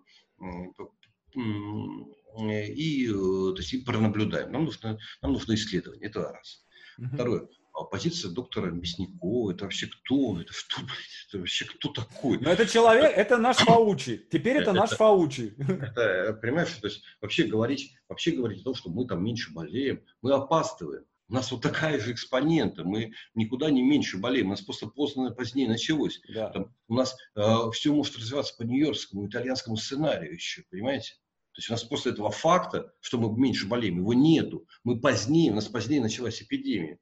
[1.35, 4.51] и, э, то есть, и пронаблюдаем.
[4.51, 6.65] Нам нужно, нам нужно исследование, это раз.
[6.99, 7.13] Uh-huh.
[7.13, 10.39] Второе, а позиция доктора Мясникова, это вообще кто?
[10.41, 12.37] Это что, блядь, это вообще кто такой?
[12.39, 14.27] Ну, это человек, это наш Фаучи.
[14.29, 15.55] Теперь это, это наш Фаучи.
[15.57, 20.03] Это, понимаешь, то есть вообще говорить, вообще говорить о том, что мы там меньше болеем,
[20.21, 21.05] мы опаздываем.
[21.29, 25.31] У нас вот такая же экспонента, мы никуда не меньше болеем, у нас просто поздно,
[25.31, 26.19] позднее началось.
[26.33, 26.49] Да.
[26.49, 31.13] Там, у нас э, все может развиваться по нью-йоркскому, итальянскому сценарию еще, понимаете?
[31.59, 34.65] То есть у нас после этого факта, что мы меньше болеем, его нету.
[34.85, 36.99] Мы позднее, у нас позднее началась эпидемия.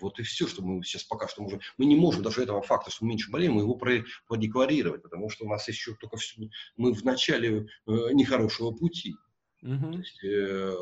[0.00, 1.60] Вот и все, что мы сейчас пока что можем.
[1.76, 3.74] Мы не можем даже этого факта, что мы меньше болеем, мы его
[4.28, 6.40] продекларировать, потому что у нас еще только все,
[6.76, 9.16] мы в начале э, нехорошего пути.
[9.62, 9.98] Uh-huh.
[9.98, 10.74] есть, э,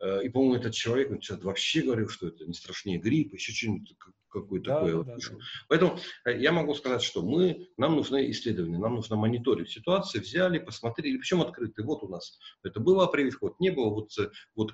[0.00, 3.96] э, и, по-моему, этот человек он вообще говорил, что это не страшнее гриппа, еще что-нибудь
[4.28, 5.04] какое-то да, такое.
[5.04, 5.36] Да, да, да.
[5.68, 10.58] Поэтому э, я могу сказать, что мы, нам нужны исследования, нам нужно мониторить ситуацию, взяли,
[10.58, 11.84] посмотрели, причем открытый.
[11.84, 14.72] Вот у нас это было прививка, вот не было, вот, э, вот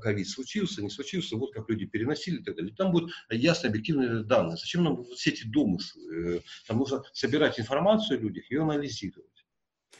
[0.00, 2.74] ковид случился, не случился, вот как люди переносили и так далее.
[2.74, 4.56] Там будут ясно объективные данные.
[4.56, 6.36] Зачем нам все эти домыслы?
[6.36, 9.31] Э, там нужно собирать информацию о людях, ее анализировать.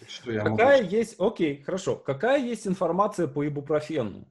[0.09, 0.95] Что я Какая могу...
[0.95, 1.97] есть, окей, хорошо.
[1.97, 4.27] Какая есть информация по ибупрофену?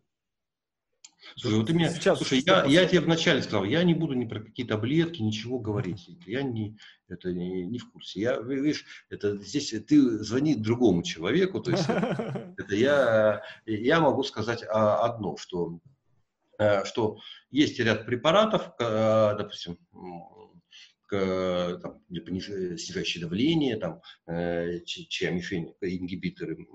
[1.35, 4.25] Слушай, вот ты меня, Сейчас слушай, я, я тебе вначале сказал, я не буду ни
[4.25, 6.09] про какие таблетки, ничего говорить.
[6.25, 8.21] Я не, это не, не в курсе.
[8.21, 11.87] Я, видишь, это здесь ты звони другому человеку, то есть
[12.57, 15.79] это я, я могу сказать одно, что,
[16.57, 17.19] э, что
[17.51, 19.77] есть ряд препаратов, э, допустим,
[21.11, 26.67] там, снижающее давление, там, э, чья мишень, ингибиторы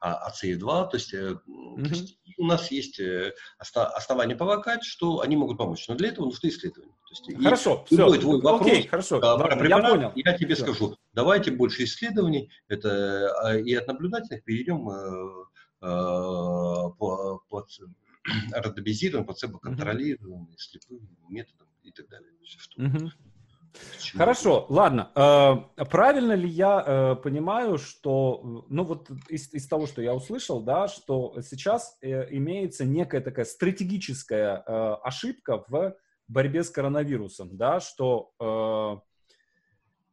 [0.00, 1.82] а, АЦЕ2, то есть, mm-hmm.
[1.82, 6.26] то есть у нас есть э, основания полагать, что они могут помочь, но для этого
[6.26, 6.92] нужны исследования.
[6.92, 8.18] То есть, хорошо, все.
[8.18, 10.12] Твой вопрос, Окей, хорошо, а, препарат, я понял.
[10.14, 10.64] Я тебе все.
[10.64, 14.86] скажу, давайте больше исследований, это а, и от наблюдательных перейдем
[15.80, 17.66] по, по
[18.52, 20.56] рандомизированным, плацебо-контролируемым, mm-hmm.
[20.58, 22.30] слепым методам и так далее.
[22.76, 23.10] Угу.
[24.14, 25.10] Хорошо, ладно.
[25.14, 30.62] Э, правильно ли я э, понимаю, что, ну вот из, из того, что я услышал,
[30.62, 34.56] да, что сейчас э, имеется некая такая стратегическая
[35.02, 35.94] ошибка в
[36.28, 38.32] борьбе с коронавирусом, да, что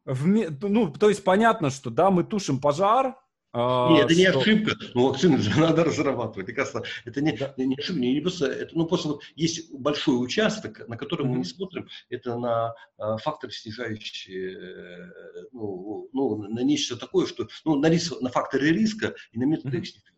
[0.05, 3.15] в, ну, то есть понятно, что да, мы тушим пожар,
[3.55, 6.53] Нет, это не ошибка, но вакцины же надо разрабатывать.
[6.55, 7.53] Кажется, это не, да.
[7.57, 11.29] не ошибка, не, не просто, это, ну просто вот есть большой участок, на который mm-hmm.
[11.29, 17.47] мы не смотрим, это на а, факторы, снижающие, э, ну, ну, на нечто такое, что,
[17.63, 20.13] ну, на, риск, на факторы риска и на методы mm-hmm.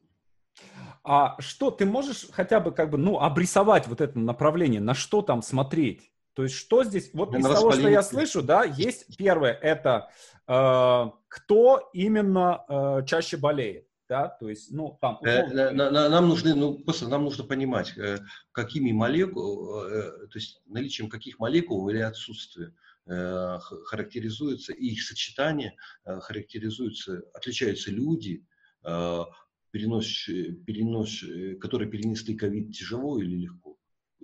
[1.04, 5.22] А что, ты можешь хотя бы как бы, ну, обрисовать вот это направление, на что
[5.22, 6.10] там смотреть?
[6.36, 10.10] То есть что здесь, вот из того, что я слышу, да, есть первое, это
[10.48, 15.18] э, кто именно э, чаще болеет, да, то есть, ну, там...
[15.24, 16.10] Э, условно...
[16.10, 18.20] Нам нужны, ну, просто нам нужно понимать, э,
[18.52, 22.74] какими молекулами, э, то есть наличием каких молекул или отсутствие
[23.08, 25.76] характеризуется, и их сочетание
[26.06, 28.44] характеризуется, отличаются люди,
[28.82, 30.26] перенос,
[30.66, 31.24] перенос,
[31.62, 33.78] которые перенесли ковид тяжело или легко,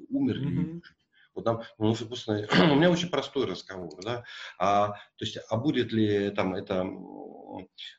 [0.09, 0.81] умерли mm-hmm.
[1.33, 4.23] Вот нам, ну, собственно, у меня очень простой разговор, да,
[4.57, 6.81] а, то есть, а будет ли там это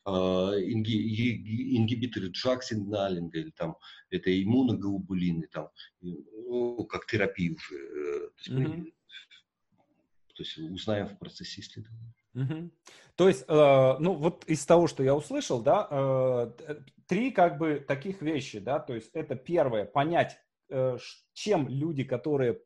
[0.05, 3.77] а, инги, ингибиторы джак сигналинга или там
[4.11, 5.69] это иммуноглобулины, там,
[6.01, 8.93] ну, как терапию уже, э, то есть, mm-hmm.
[10.35, 12.15] то есть узнаем в процессе исследования.
[12.35, 12.71] Угу.
[13.17, 16.77] То есть, э, ну вот из того, что я услышал, да, э,
[17.07, 20.52] три как бы таких вещи, да, то есть это первое, понять, Э,
[21.33, 22.59] чем люди, которые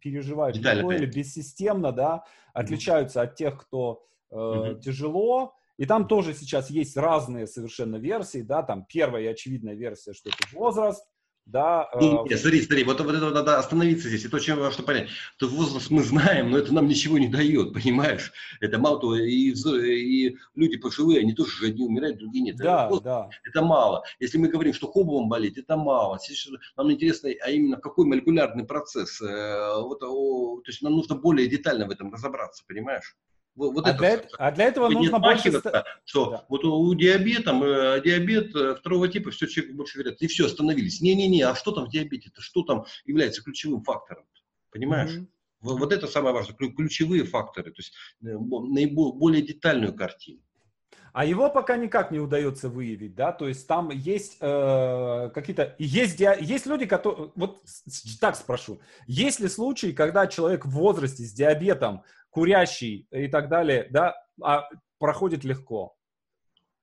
[0.00, 4.80] переживают легко или бессистемно, да, отличаются от тех, кто э, угу.
[4.80, 5.54] тяжело.
[5.76, 10.30] И там тоже сейчас есть разные совершенно версии, да, там первая и очевидная версия, что
[10.30, 11.04] это возраст,
[11.46, 11.90] да.
[12.00, 14.24] Нет, нет, смотри, смотри, вот, вот это надо остановиться здесь.
[14.24, 15.08] Это очень важно понять.
[15.38, 18.32] То возраст мы знаем, но это нам ничего не дает, понимаешь?
[18.60, 22.56] Это мало того, и, и люди пожилые, они тоже же одни умирают, другие нет.
[22.56, 23.30] Да, это, да.
[23.44, 24.04] Это мало.
[24.20, 26.18] Если мы говорим, что хоббом болеть, это мало.
[26.18, 29.20] Сейчас нам интересно, а именно какой молекулярный процесс.
[29.20, 33.16] Э, вот, то есть нам нужно более детально в этом разобраться, понимаешь?
[33.56, 35.52] Вот а, это, для, а для этого нужно больше...
[36.04, 36.44] Что да.
[36.48, 41.00] вот у диабета, э, диабет э, второго типа, все человек больше говорят, и все, остановились.
[41.00, 42.40] Не-не-не, а что там в диабете-то?
[42.40, 44.24] Что там является ключевым фактором?
[44.70, 45.12] Понимаешь?
[45.12, 45.26] Mm-hmm.
[45.60, 50.40] Вот, вот это самое важное, ключевые факторы, то есть э, наиболее детальную картину.
[51.14, 56.18] А его пока никак не удается выявить, да, то есть там есть э, какие-то, есть,
[56.18, 57.62] есть люди, которые, вот
[58.20, 63.86] так спрошу, есть ли случаи, когда человек в возрасте с диабетом курящий и так далее,
[63.90, 65.93] да, а проходит легко.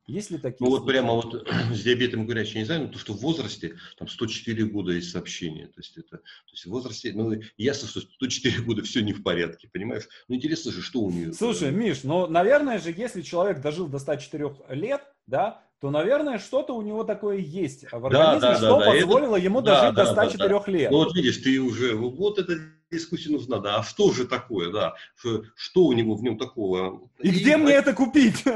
[0.07, 0.65] Есть ли такие?
[0.67, 4.07] Ну вот прямо вот с диабетом курящий не знаю, но то, что в возрасте, там
[4.07, 8.61] 104 года есть сообщение, то есть это, то есть в возрасте, ну ясно, что 104
[8.65, 10.07] года все не в порядке, понимаешь?
[10.27, 11.33] Ну интересно же, что у нее.
[11.33, 16.75] Слушай, Миш, ну наверное же, если человек дожил до 104 лет, да, то, наверное, что-то
[16.75, 19.45] у него такое есть в организме, да, да, что да, позволило это...
[19.45, 20.71] ему дожить до 104 да, да.
[20.71, 20.91] лет.
[20.91, 22.59] Ну вот видишь, ты уже, вот это
[22.91, 27.09] дискуссия нужна, да, а что же такое, да, что, что у него в нем такого.
[27.19, 28.43] И, и где и, мне это купить?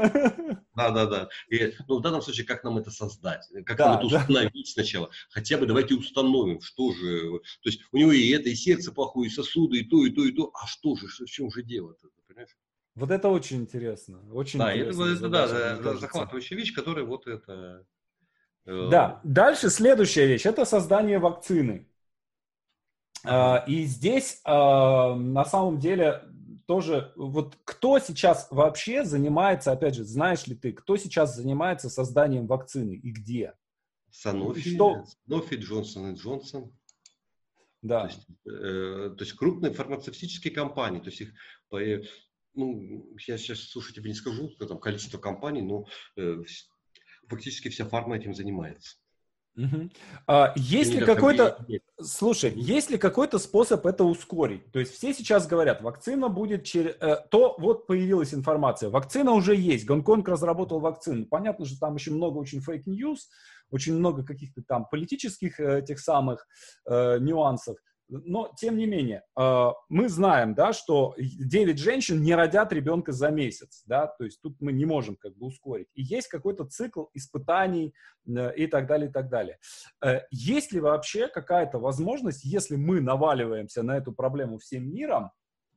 [0.76, 1.28] Да, да, да.
[1.48, 3.48] И, ну, в данном случае, как нам это создать?
[3.64, 4.72] Как да, нам это установить да.
[4.72, 5.08] сначала?
[5.30, 9.28] Хотя бы давайте установим, что же, то есть у него и это, и сердце плохое,
[9.28, 12.08] и сосуды, и то, и то, и то, а что же, в чем же дело-то,
[12.28, 12.54] понимаешь?
[12.94, 14.20] Вот это очень интересно.
[14.32, 15.02] Очень да, интересно.
[15.04, 17.86] Это, это, да, да, захватывающая вещь, которая вот это...
[18.66, 18.88] Э...
[18.90, 21.88] Да, дальше следующая вещь, это создание вакцины.
[23.26, 26.22] Uh, и здесь uh, на самом деле
[26.66, 32.46] тоже, вот кто сейчас вообще занимается, опять же, знаешь ли ты, кто сейчас занимается созданием
[32.46, 33.54] вакцины и где?
[34.10, 35.04] Санофи, что...
[35.26, 36.72] Санофи, Джонсон и Джонсон.
[37.82, 38.00] Да.
[38.00, 41.34] То есть, э, то есть крупные фармацевтические компании, то есть их
[42.56, 46.42] ну, я сейчас, слушай, тебе не скажу, там количество компаний, но э,
[47.28, 48.96] фактически вся фарма этим занимается.
[49.56, 49.88] Угу.
[50.26, 51.64] А, есть ли какой-то,
[52.00, 54.70] слушай, есть ли какой-то способ это ускорить?
[54.70, 59.56] То есть все сейчас говорят, вакцина будет через, э, то вот появилась информация, вакцина уже
[59.56, 61.24] есть, Гонконг разработал вакцину.
[61.24, 63.28] Понятно, что там еще много очень fake news,
[63.70, 66.46] очень много каких-то там политических э, тех самых
[66.86, 67.78] э, нюансов.
[68.08, 73.30] Но, тем не менее, э, мы знаем, да, что 9 женщин не родят ребенка за
[73.30, 75.88] месяц, да, то есть тут мы не можем как бы ускорить.
[75.94, 77.94] И есть какой-то цикл испытаний
[78.28, 79.58] э, и так далее, и так далее.
[80.04, 85.32] Э, есть ли вообще какая-то возможность, если мы наваливаемся на эту проблему всем миром,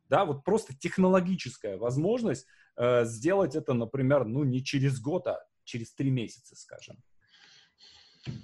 [0.07, 2.47] да, вот просто технологическая возможность
[3.03, 6.97] сделать это, например, ну не через год, а через три месяца, скажем.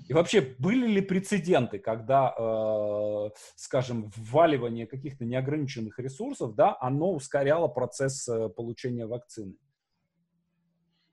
[0.07, 7.67] И вообще, были ли прецеденты, когда, э, скажем, вваливание каких-то неограниченных ресурсов, да, оно ускоряло
[7.67, 9.55] процесс э, получения вакцины?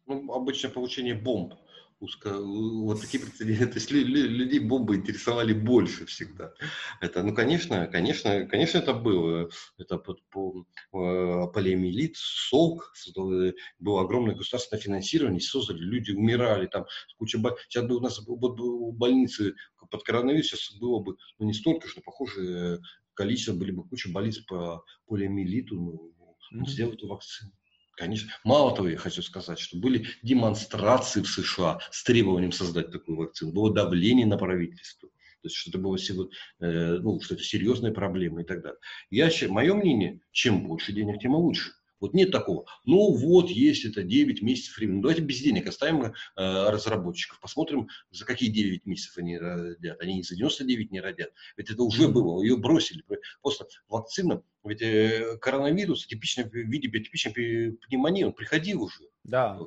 [0.06, 1.54] Ну, обычно получение бомб
[2.24, 3.66] вот такие прецеденты.
[3.66, 6.52] То есть людей бомбы интересовали больше всегда.
[7.00, 9.48] Это, ну, конечно, конечно, конечно, это было.
[9.78, 12.92] Это по, по, э, полиомиелит, СОЛК,
[13.78, 16.86] было огромное государственное финансирование, создали, люди умирали, там
[17.18, 17.38] куча...
[17.68, 18.58] Сейчас бы у нас вот,
[18.96, 19.54] больницы
[19.90, 22.80] под коронавирус сейчас было бы, ну, не столько, что похоже
[23.14, 26.12] количество, были бы куча больниц по полиомиелиту, ну,
[26.52, 26.68] mm-hmm.
[26.68, 27.52] сделать эту вакцину.
[27.96, 28.30] Конечно.
[28.44, 33.52] Мало того, я хочу сказать, что были демонстрации в США с требованием создать такую вакцину.
[33.52, 35.08] Было давление на правительство.
[35.08, 35.96] То есть, что это было
[36.60, 38.78] э, ну, что это серьезная проблема и так далее.
[39.10, 41.72] Я, мое мнение, чем больше денег, тем лучше.
[42.02, 42.66] Вот нет такого.
[42.84, 44.96] Ну вот, есть это 9 месяцев времени.
[44.96, 47.38] Ну, давайте без денег оставим э, разработчиков.
[47.38, 50.00] Посмотрим, за какие 9 месяцев они родят.
[50.00, 51.30] Они не за 99 не родят.
[51.56, 53.04] Ведь это уже было, ее бросили.
[53.40, 59.04] Просто вакцина, ведь э, коронавирус типичный в виде типичной пневмонии, он приходил уже.
[59.22, 59.60] Да.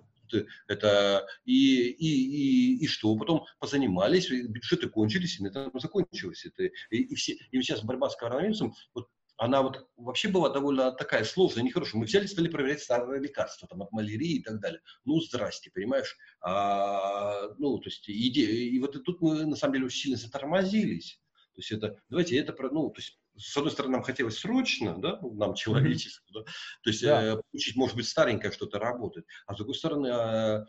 [0.68, 3.16] Это и, и, и, и что?
[3.16, 6.46] Потом позанимались, бюджеты кончились, и на этом закончилось.
[6.46, 9.08] Это, и, и, все, и сейчас борьба с коронавирусом, вот
[9.38, 12.00] она вот вообще была довольно такая сложная, нехорошая.
[12.00, 14.82] Мы взяли, стали проверять старые лекарства, там, от малярии и так далее.
[15.04, 16.16] Ну, здрасте, понимаешь?
[16.42, 20.18] А, ну, то есть, идея, и вот и тут мы, на самом деле, очень сильно
[20.18, 21.20] затормозились.
[21.54, 25.20] То есть, это, давайте это, ну, то есть, с одной стороны, нам хотелось срочно, да,
[25.22, 27.24] ну, нам человечеству, да, то есть, да.
[27.24, 30.66] э, получить, может быть, старенькое что-то работает, а с другой стороны, э,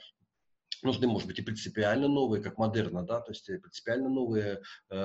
[0.83, 4.97] нужны, может быть, и принципиально новые, как модерна, да, то есть принципиально новые э,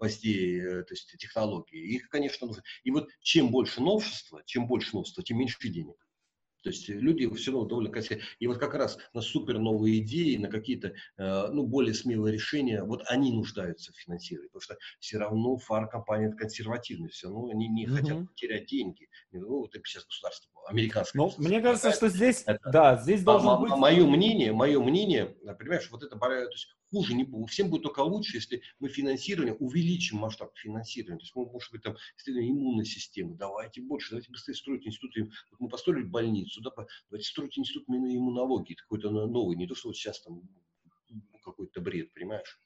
[0.00, 1.94] воздействия, то есть технологии.
[1.94, 2.62] Их, конечно, нужно.
[2.84, 5.96] И вот чем больше новшества, чем больше новшества, тем меньше денег.
[6.66, 8.24] То есть люди все равно довольно красивые.
[8.40, 12.82] И вот как раз на супер новые идеи, на какие-то э, ну, более смелые решения,
[12.82, 14.48] вот они нуждаются в финансировании.
[14.48, 17.94] Потому что все равно фар-компания консервативная, все равно они не mm-hmm.
[17.94, 19.08] хотят терять деньги.
[19.30, 21.22] Ну, вот это сейчас государство американское.
[21.22, 23.70] Ну, мне кажется, что здесь, это, да, здесь должен а, быть...
[23.70, 27.50] Мое мнение, мое мнение, понимаешь, вот это, то есть хуже не будет.
[27.50, 31.18] Всем будет только лучше, если мы финансирование, увеличим масштаб финансирования.
[31.18, 35.30] То есть, мы, может быть, там, иммунной системы, давайте больше, давайте быстрее строить институты.
[35.50, 36.70] Вот мы построили больницу, да,
[37.10, 40.42] давайте строить институт иммунологии, какой-то новый, не то, что вот сейчас там
[41.44, 42.58] какой-то бред, понимаешь?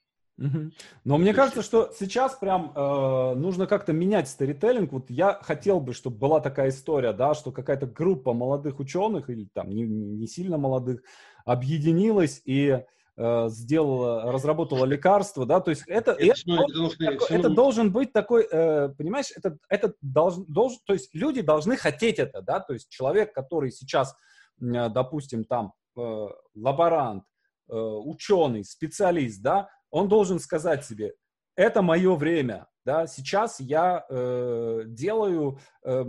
[1.03, 4.91] Но мне кажется, что сейчас прям э, нужно как-то менять сторителлинг.
[4.91, 9.47] Вот я хотел бы, чтобы была такая история, да, что какая-то группа молодых ученых или
[9.53, 11.03] там не, не сильно молодых
[11.45, 12.83] объединилась и
[13.17, 18.89] сделала, разработала лекарство, да, то есть это, это, это, это, это должен быть такой, э,
[18.97, 23.33] понимаешь, это, это должен, должен, то есть люди должны хотеть это, да, то есть человек,
[23.33, 24.15] который сейчас,
[24.61, 27.23] э, допустим, там э, лаборант,
[27.69, 31.13] э, ученый, специалист, да, он должен сказать себе,
[31.55, 36.03] это мое время, да, сейчас я э, делаю, э,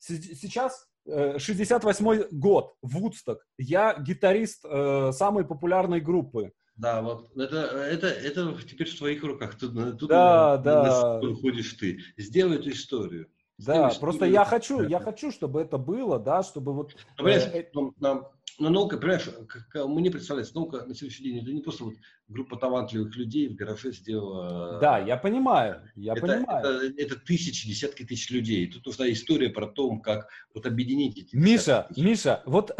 [0.00, 3.46] сейчас 68 э, год, Вудсток.
[3.58, 6.52] Я гитарист э, самой популярной группы.
[6.76, 9.56] Да, вот это, это, это теперь в твоих руках.
[9.56, 11.20] Тут, тут да, да.
[11.40, 12.00] ходишь ты.
[12.18, 13.28] Сделай эту историю.
[13.58, 14.34] Да, Сделай просто историю.
[14.34, 16.94] я хочу, я хочу, чтобы это было, да, чтобы вот.
[17.18, 17.64] Ну, э, э,
[17.98, 18.28] нам,
[18.58, 21.94] но наука, понимаешь, как, мне представляется, наука на сегодняшний день это не просто вот
[22.28, 24.78] группа талантливых людей в гараже сделала.
[24.80, 26.66] Да, я понимаю, я это, понимаю.
[26.66, 28.66] Это, это тысячи, десятки тысяч людей.
[28.70, 31.36] Тут нужна история про то, как вот объединить эти.
[31.36, 32.70] Миша, Миша, вот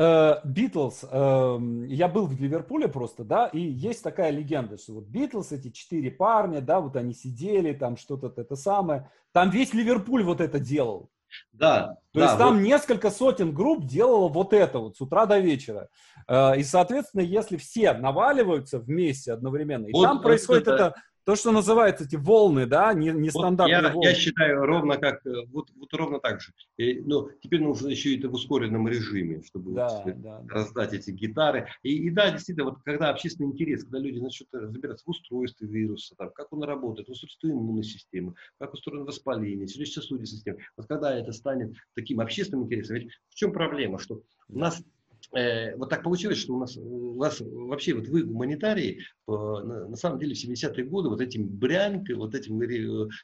[0.44, 5.04] Битлз, э, э, я был в Ливерпуле просто, да, и есть такая легенда, что вот
[5.06, 10.22] Битлз, эти четыре парня, да, вот они сидели, там что-то это самое, там весь Ливерпуль
[10.22, 11.10] вот это делал.
[11.52, 11.96] Да.
[12.12, 12.62] То да, есть там вот.
[12.62, 15.88] несколько сотен групп делало вот это вот с утра до вечера.
[16.28, 20.94] Э, и, соответственно, если все наваливаются вместе одновременно, и вот, там происходит это, это
[21.26, 24.06] то, что называется эти волны, да, нестандартные вот я, волны.
[24.06, 26.52] Я считаю ровно как, э, вот, вот ровно так же.
[26.76, 30.96] И, но теперь нужно еще это в ускоренном режиме, чтобы да, вот, да, раздать да.
[30.96, 31.66] эти гитары.
[31.82, 36.14] И, и да, действительно, вот когда общественный интерес, когда люди начнут разбираться в устройстве вируса,
[36.16, 41.12] там, как он работает, в устройстве иммунной системы, как устроено воспаление, сердечно-сосудистой системы, вот когда
[41.12, 44.84] это станет таким общественным интересом, ведь в чем проблема, что у нас э,
[45.32, 50.34] вот так получилось, что у нас, у нас вообще вот вы, гуманитарии, на, самом деле
[50.34, 52.56] в 70-е годы вот этим брянкой, вот этими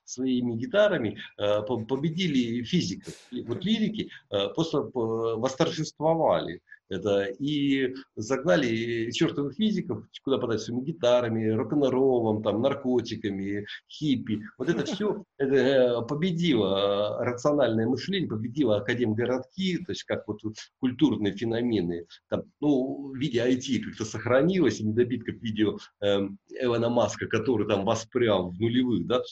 [0.05, 3.15] своими гитарами э, победили физиков.
[3.47, 6.61] Вот лирики э, просто э, восторжествовали.
[6.93, 14.43] Это и загнали чертовых физиков куда подать своими гитарами, рок-н-роллом, там, наркотиками, хиппи.
[14.59, 20.41] Вот это все это э, победило рациональное мышление, победило академгородки, то есть как вот
[20.81, 22.07] культурные феномены.
[22.29, 25.67] Там, ну, в виде IT как-то сохранилось, и недобитков в виде
[26.01, 26.21] э,
[26.61, 29.07] Эвана Маска, который там воспрял в нулевых.
[29.07, 29.23] Да,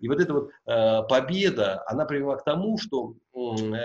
[0.00, 3.78] и вот эта вот э, победа, она привела к тому, что э,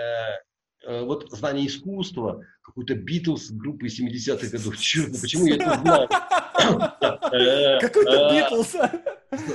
[0.86, 4.76] вот знание искусства, какой-то Битлз группы 70-х годов.
[4.78, 6.08] Черт, ну почему я это знаю?
[7.80, 8.76] Какой-то Битлз.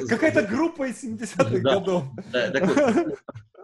[0.09, 2.03] Какая-то группа из 70-х годов.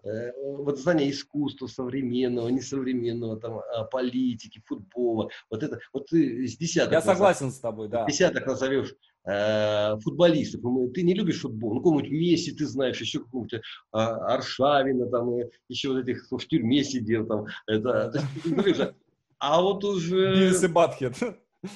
[0.07, 3.61] Э, вот знание искусства современного, несовременного, там,
[3.91, 6.93] политики, футбола, вот это, вот ты с десяток...
[6.93, 8.05] Я согласен с тобой, да.
[8.05, 8.95] Десяток назовешь
[9.27, 10.61] э, футболистов,
[10.93, 13.59] ты не любишь футбол, ну, какого-нибудь Месси ты знаешь, еще какого-нибудь э,
[13.91, 15.29] Аршавина, там,
[15.69, 18.81] еще вот этих, кто в тюрьме сидел, там, это, то есть,
[19.39, 20.33] а вот уже...
[20.33, 21.15] Бивис и Батхед.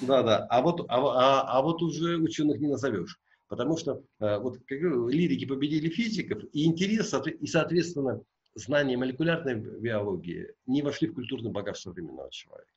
[0.02, 3.20] Да, да, а вот, а, а, а вот уже ученых не назовешь.
[3.50, 8.22] Потому что э, вот как говорю, лирики победили физиков, и интерес, и, соответственно,
[8.56, 12.72] знания молекулярной биологии не вошли в культурный багаж современного человека.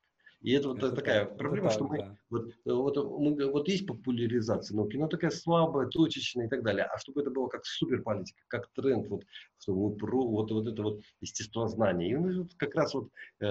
[0.45, 2.16] И это вот это такая так, проблема, это что так, мы, да.
[2.28, 6.84] вот, вот, мы, вот есть популяризация науки, но такая слабая, точечная и так далее.
[6.84, 9.22] А чтобы это было как суперполитика, как тренд, вот,
[9.59, 12.11] что мы про вот, вот это вот естествознание.
[12.11, 13.09] И ну, вот как раз вот
[13.40, 13.47] э,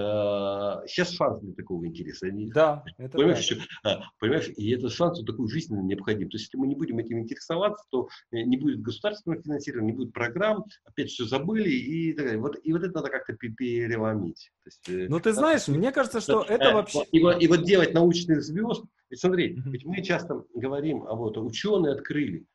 [0.85, 2.27] сейчас шанс для такого интереса.
[2.31, 6.29] Да, это понимаешь, еще, а, понимаешь, и этот шанс вот такой жизненно необходим.
[6.29, 9.97] То есть, если мы не будем этим интересоваться, то э, не будет государственного финансирования, не
[9.97, 12.39] будет программ, опять все забыли и так далее.
[12.39, 14.51] Вот, и вот это надо как-то переломить.
[14.65, 17.09] Есть, э, ну, ты знаешь, мне кажется, что это э, вообще...
[17.11, 19.71] И, и вот делать научных звезд, ведь смотри, mm-hmm.
[19.71, 22.45] ведь мы часто говорим, а вот ученые открыли.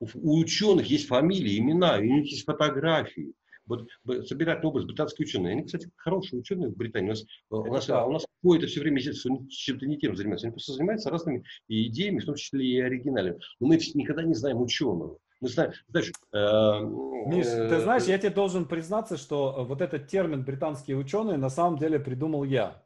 [0.00, 3.32] У, у ученых есть фамилии, имена, у них есть фотографии.
[3.66, 3.88] Вот
[4.26, 5.52] собирать образ британские ученые.
[5.52, 7.08] Они, кстати, хорошие ученые в Британии.
[7.08, 10.46] У нас, у нас, у нас какое-то все время чем-то не тем занимаются.
[10.46, 13.38] Они просто занимаются разными идеями, в том числе и оригинальными.
[13.60, 15.18] Но мы никогда не знаем ученого.
[15.40, 20.08] Мы знаем, знаешь, э, Миш, э, ты знаешь, я тебе должен признаться, что вот этот
[20.08, 22.83] термин британские ученые на самом деле придумал я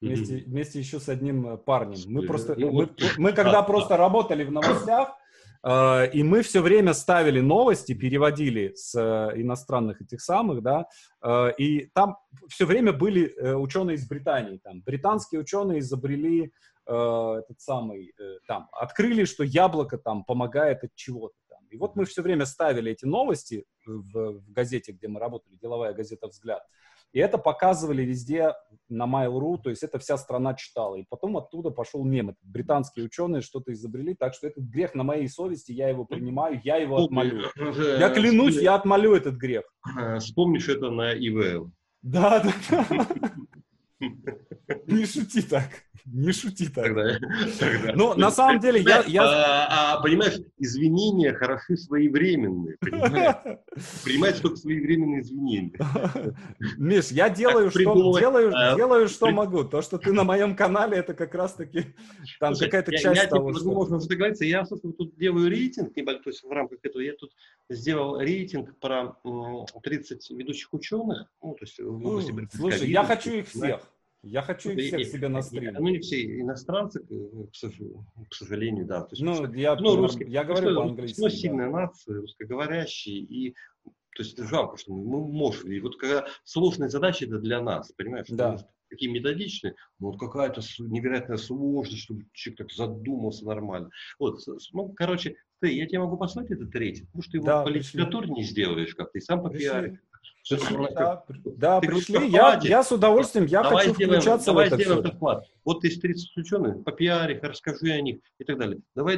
[0.00, 0.44] вместе, mm-hmm.
[0.46, 1.98] вместе еще с одним э, парнем.
[2.06, 2.88] Мы просто, ну, мы,
[3.18, 5.14] мы когда просто работали в новостях,
[5.62, 10.86] э, и мы все время ставили новости, переводили с э, иностранных этих самых, да,
[11.22, 12.16] э, и там
[12.48, 16.52] все время были э, ученые из Британии, там, британские ученые изобрели
[16.86, 21.34] э, этот самый, э, там, открыли, что яблоко там помогает от чего-то.
[21.48, 21.60] Там.
[21.70, 25.92] И вот мы все время ставили эти новости в, в газете, где мы работали, деловая
[25.92, 26.62] газета «Взгляд»,
[27.12, 28.54] и это показывали везде
[28.88, 30.96] на Mail.ru, то есть это вся страна читала.
[30.96, 32.30] И потом оттуда пошел мем.
[32.30, 36.60] Это британские ученые что-то изобрели, так что этот грех на моей совести, я его принимаю,
[36.62, 37.46] я его отмолю.
[37.56, 39.64] Я клянусь, я отмолю этот грех.
[40.18, 41.70] Вспомнишь это на ИВЛ.
[42.02, 43.06] Да, да, да.
[44.86, 45.68] Не шути так.
[46.06, 46.68] Не шути.
[46.68, 47.18] Тогда,
[47.58, 47.92] тогда.
[47.94, 49.02] Ну, на самом деле, я...
[49.06, 49.22] я...
[49.22, 52.76] А, а, понимаешь, извинения хороши своевременные.
[52.80, 55.72] Принимать только своевременные извинения.
[56.78, 59.64] Миш, я делаю, что, делаю, а, делаю, что могу.
[59.64, 61.94] То, что ты на моем канале, это как раз-таки
[62.38, 63.70] там какая-то часть я, того, что...
[63.70, 64.44] Можно договориться.
[64.44, 67.32] Я, собственно, тут делаю рейтинг то есть в рамках этого я тут
[67.68, 69.16] сделал рейтинг про
[69.82, 71.30] 30 ведущих ученых.
[71.42, 73.80] Ну, то есть в области Слушай, я хочу их всех.
[74.22, 75.74] Я хочу их всех себе на стрим.
[75.78, 79.02] Ну, не все иностранцы, к сожалению, да.
[79.02, 81.20] То есть, ну, я, ну, русский, я говорю по-английски.
[81.20, 81.80] Но сильная да.
[81.80, 83.54] нация, русскоговорящие, и
[84.16, 85.72] то есть жалко, что мы, мы можем.
[85.72, 88.26] И вот когда сложная задача это для нас, понимаешь?
[88.28, 88.58] Да.
[88.90, 93.88] Такие методичные, но вот какая-то невероятная сложность, чтобы человек так задумался нормально.
[94.18, 94.40] Вот,
[94.72, 98.30] ну, короче, ты, я тебе могу послать этот рейтинг, потому что его да, по литературе
[98.30, 100.00] не сделаешь как-то, и сам по пиаре.
[100.94, 101.24] Да,
[101.56, 105.16] да пришли, я, я с удовольствием, я давай хочу сделаем, включаться давай в это сделаем
[105.16, 105.42] все.
[105.64, 108.80] Вот из 30 ученых, по пиаре, расскажи о них и так далее.
[108.94, 109.16] Давай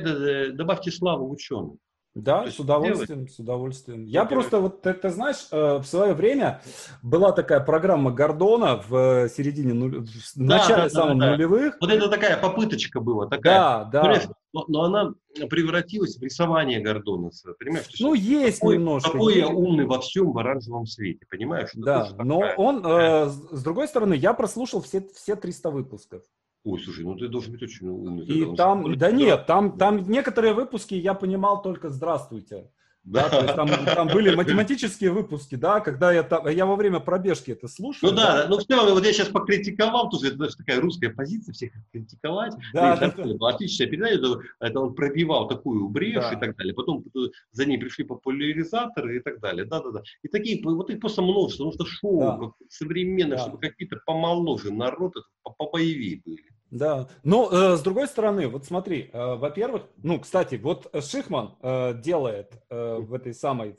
[0.52, 1.78] добавьте славу ученым.
[2.14, 3.32] Да, с удовольствием, делать?
[3.32, 4.04] с удовольствием.
[4.04, 6.60] Я просто, вот ты, ты знаешь, э, в свое время
[7.02, 10.00] была такая программа Гордона в середине, нуль...
[10.00, 10.06] в
[10.36, 11.30] да, начале да, самых да, да.
[11.32, 11.76] нулевых.
[11.80, 13.54] Вот это такая попыточка была, такая.
[13.54, 14.20] Да, да.
[14.52, 15.14] Но, но она
[15.48, 17.86] превратилась в рисование Гордона, понимаешь?
[17.98, 19.12] Ну, есть какой, немножко.
[19.12, 21.70] Какой я умный во всем в оранжевом свете, понимаешь?
[21.72, 22.56] Да, но такая.
[22.56, 26.22] он, э, с другой стороны, я прослушал все, все 300 выпусков.
[26.64, 28.24] Ой, слушай, ну ты должен быть очень умный.
[28.24, 32.70] И там, да нет, там, там некоторые выпуски я понимал только «Здравствуйте».
[33.04, 33.28] Да.
[33.28, 37.00] да, то есть там, там были математические выпуски, да, когда я, там, я во время
[37.00, 38.10] пробежки это слушал.
[38.10, 38.48] Ну да, да.
[38.48, 42.54] ну в целом, вот я сейчас покритиковал, тоже это даже такая русская позиция, всех критиковать.
[42.72, 43.24] Да, да, да.
[43.24, 46.32] Была отличная передача, это, он пробивал такую брешь да.
[46.32, 47.04] и так далее, потом
[47.50, 50.02] за ней пришли популяризаторы и так далее, да-да-да.
[50.22, 52.66] И такие, вот их просто множество, потому что шоу да.
[52.68, 53.42] современное, да.
[53.42, 55.26] чтобы какие-то помоложе народ, это
[55.58, 56.51] побоевее были.
[56.72, 61.92] Да, но э, с другой стороны, вот смотри, э, во-первых, ну, кстати, вот Шихман э,
[62.02, 63.76] делает э, в этой самой,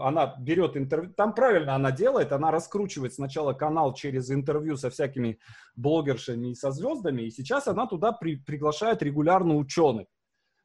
[0.00, 5.38] она берет интервью, там правильно она делает, она раскручивает сначала канал через интервью со всякими
[5.76, 10.08] блогершами и со звездами, и сейчас она туда при, приглашает регулярно ученых.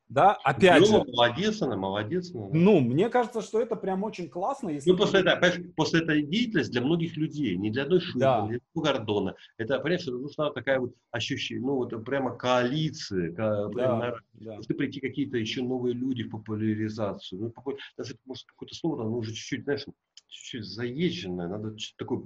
[0.10, 1.04] Да, опять ну, же.
[1.12, 2.48] Молодец она, молодец она.
[2.54, 4.70] Ну, мне кажется, что это прям очень классно.
[4.70, 5.40] Если ну, после, это,
[5.76, 8.54] после этой деятельности для многих людей, не для одной Шульмана, да.
[8.54, 9.36] не для Гордона.
[9.58, 13.32] Это, понимаешь, это нужна такая вот ощущение, ну, вот прямо коалиция.
[13.32, 14.54] Да, прямо, да.
[14.54, 17.42] Должны прийти какие-то еще новые люди в популяризацию.
[17.42, 17.78] Ну, попу...
[17.98, 19.86] даже, может, какое-то слово, оно уже чуть-чуть, знаешь,
[20.28, 22.20] чуть-чуть заезженное, надо такое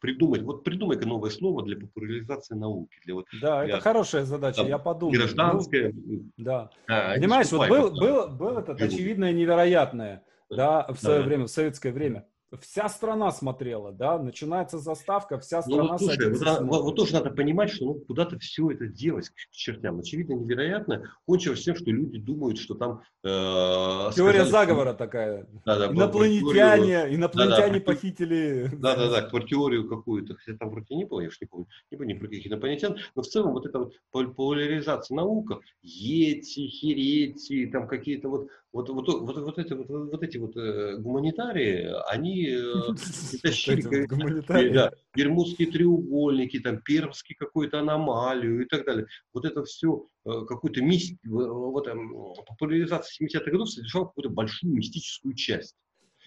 [0.00, 0.42] придумать.
[0.42, 2.96] Вот придумай-ка новое слово для популяризации науки.
[3.04, 5.18] Для, вот, да, для, это хорошая задача, там, я подумаю.
[5.18, 5.92] Гражданская.
[5.92, 6.70] Ну, да.
[6.88, 11.26] А, Понимаешь, вот был, был, был этот очевидное невероятное, да, в свое да.
[11.26, 12.26] время, в советское время
[12.60, 17.14] вся страна смотрела, да, начинается заставка, вся страна ну, вот, слушай, вот, вот, вот тоже
[17.14, 19.98] надо понимать, что ну, куда-то все это делать к чертям.
[19.98, 21.10] Очевидно, невероятно.
[21.26, 23.02] Кончилось тем, что люди думают, что там...
[23.24, 24.98] Э, Теория сказали, заговора что...
[24.98, 25.46] такая.
[25.64, 28.70] Да, да, инопланетяне, теорию, инопланетяне да, да, похитили...
[28.72, 32.18] Да-да-да, про теорию какую-то, хотя там вроде не было, я уж не помню, не помню
[32.18, 38.28] про каких инопланетян, но в целом вот эта вот популяризация наука, ети, херети, там какие-то
[38.28, 42.62] вот вот, вот, вот, вот, эти, вот, вот эти вот э, гуманитарии, они э,
[43.42, 43.82] тащили
[44.72, 49.06] да, Бермудские треугольники, там, Пермский какую-то аномалию и так далее.
[49.32, 51.94] Вот это все, э, какую-то мистику, вот, э,
[52.46, 55.74] популяризация 70-х годов содержала какую-то большую мистическую часть.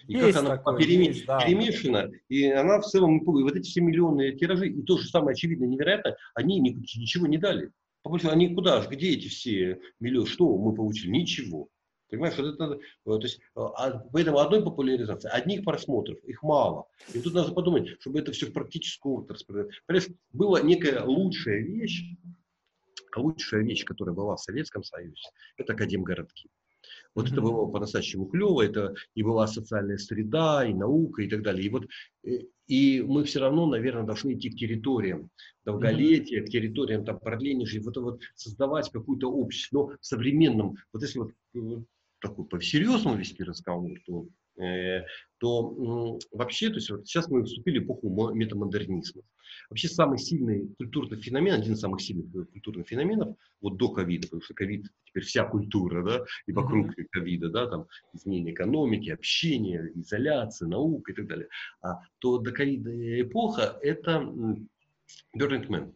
[0.08, 1.06] И есть как она такое, переме...
[1.06, 1.44] есть, да.
[1.44, 5.34] перемешана, и она в целом, и вот эти все миллионные тиражи, и то же самое
[5.34, 7.70] очевидно невероятно, они ничего не дали.
[8.02, 11.10] Они куда же, где эти все миллионы, что мы получили?
[11.10, 11.68] Ничего.
[12.10, 16.86] Понимаешь, вот это, то есть, а, поэтому одной популяризации, одних просмотров, их мало.
[17.14, 19.68] И тут надо подумать, чтобы это все в практическую отрасль.
[19.86, 22.02] Понимаешь, была некая лучшая вещь,
[23.16, 25.22] лучшая вещь, которая была в Советском Союзе,
[25.56, 26.48] это академгородки.
[27.14, 27.32] Вот mm-hmm.
[27.32, 31.66] это было по-настоящему клево, это и была социальная среда, и наука, и так далее.
[31.66, 31.86] И вот
[32.24, 35.30] э, и мы все равно, наверное, должны идти к территориям
[35.64, 36.46] долголетия, mm-hmm.
[36.46, 41.18] к территориям там, продления жизни, вот, вот создавать какую-то общество, но в современном, вот если
[41.18, 41.82] вот э,
[42.20, 44.26] такой по-серьезному вести разговор, то,
[44.62, 45.04] э,
[45.38, 49.22] то э, вообще, то есть вот сейчас мы вступили в эпоху метамодернизма.
[49.68, 54.26] Вообще самый сильный культурный феномен, один из самых сильных э, культурных феноменов, вот до ковида,
[54.26, 59.90] потому что ковид теперь вся культура, да, и вокруг ковида, да, там изменение экономики, общения,
[59.94, 61.48] изоляция, наука и так далее.
[61.82, 64.18] А то до ковида эпоха это
[65.36, 65.94] Burning Man.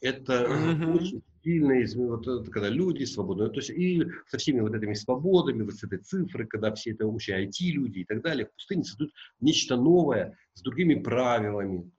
[0.00, 1.22] Это mm-hmm.
[1.44, 5.84] Сильные, вот, когда люди свободные, то есть и со всеми вот этими свободами, вот с
[5.84, 10.36] этой цифрой, когда все это вообще IT-люди и так далее, в пустыне создают нечто новое,
[10.54, 11.90] с другими правилами,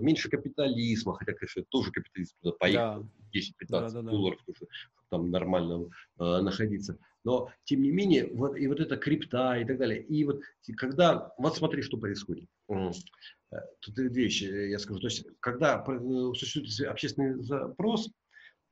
[0.00, 3.38] меньше капитализма, хотя, конечно, тоже капитализм туда поехал, да.
[3.38, 4.54] 10-15 да, да, долларов, да.
[4.54, 4.70] чтобы
[5.10, 6.98] там нормально э, находиться.
[7.24, 10.02] Но, тем не менее, вот, и вот эта крипта и так далее.
[10.02, 10.42] И вот
[10.76, 12.48] когда, вот смотри, что происходит.
[12.68, 15.00] Э, тут две вещи я скажу.
[15.00, 18.10] То есть, когда э, существует общественный запрос,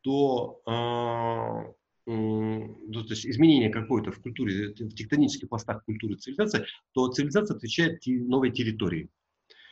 [0.05, 1.73] то, э,
[2.05, 8.53] то есть изменение какое-то в культуре, в тектонических пластах культуры цивилизации, то цивилизация отвечает новой
[8.53, 9.09] территории.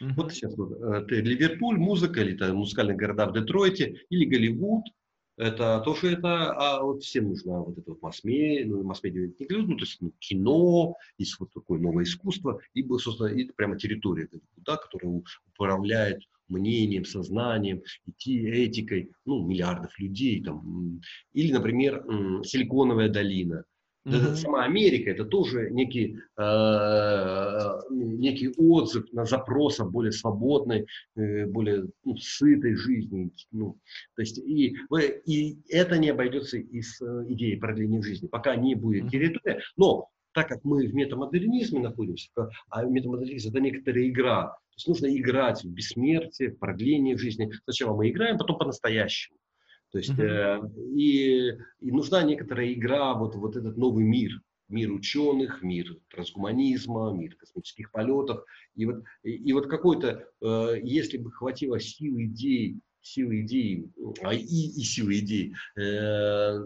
[0.02, 0.12] Mm-hmm.
[0.16, 4.86] Вот сейчас вот, это Ливерпуль, музыка, или это музыкальные города в Детройте, или Голливуд,
[5.36, 9.46] это то, что это, а вот всем нужно вот это вот масс-медиа, ну, масс-медиа не
[9.50, 14.28] ну, то есть ну, кино, есть вот такое новое искусство, либо, собственно, это прямо территория,
[14.56, 16.22] да, которая управляет
[16.52, 21.00] мнением, сознанием, этикой, ну, миллиардов людей, там,
[21.32, 22.04] или, например,
[22.44, 23.64] Силиконовая долина.
[24.04, 24.34] Mm-hmm.
[24.34, 31.86] Сама Америка это тоже некий, э, некий отзыв на запрос о более свободной, э, более
[32.04, 33.30] ну, сытой жизни.
[33.52, 33.78] Ну,
[34.16, 34.76] то есть и,
[35.24, 39.60] и это не обойдется из э, идеи продления жизни, пока не будет территория.
[39.76, 42.28] Но так как мы в метамодернизме находимся,
[42.70, 47.52] а метамодернизм это некоторая игра, то есть нужно играть в бессмертие, в продление жизни.
[47.64, 49.36] Сначала мы играем, потом по-настоящему.
[49.90, 50.60] То есть э,
[50.96, 51.50] и,
[51.80, 57.92] и нужна некоторая игра, вот, вот этот новый мир, мир ученых, мир трансгуманизма, мир космических
[57.92, 58.46] полетов.
[58.74, 63.90] И вот, и, и вот какой-то, э, если бы хватило сил идей, силы идей,
[64.22, 66.64] а и, и силы идей, э,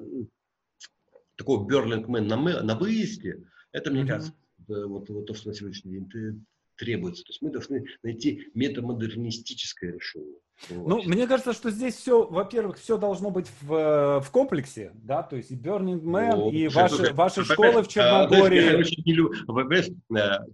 [1.36, 3.42] такого Берлинг на, на выезде,
[3.72, 4.06] это, мне mm-hmm.
[4.06, 4.34] кажется,
[4.68, 6.46] вот, вот то, что на сегодняшний день
[6.76, 7.24] требуется.
[7.24, 10.36] То есть мы должны найти метамодернистическое решение.
[10.70, 15.36] Ну, мне кажется, что здесь все, во-первых, все должно быть в, в комплексе, да, то
[15.36, 18.72] есть и Burning Man, ну, и ваши, слушай, ваши школы в Черногории.
[18.72, 19.34] Я очень не люблю,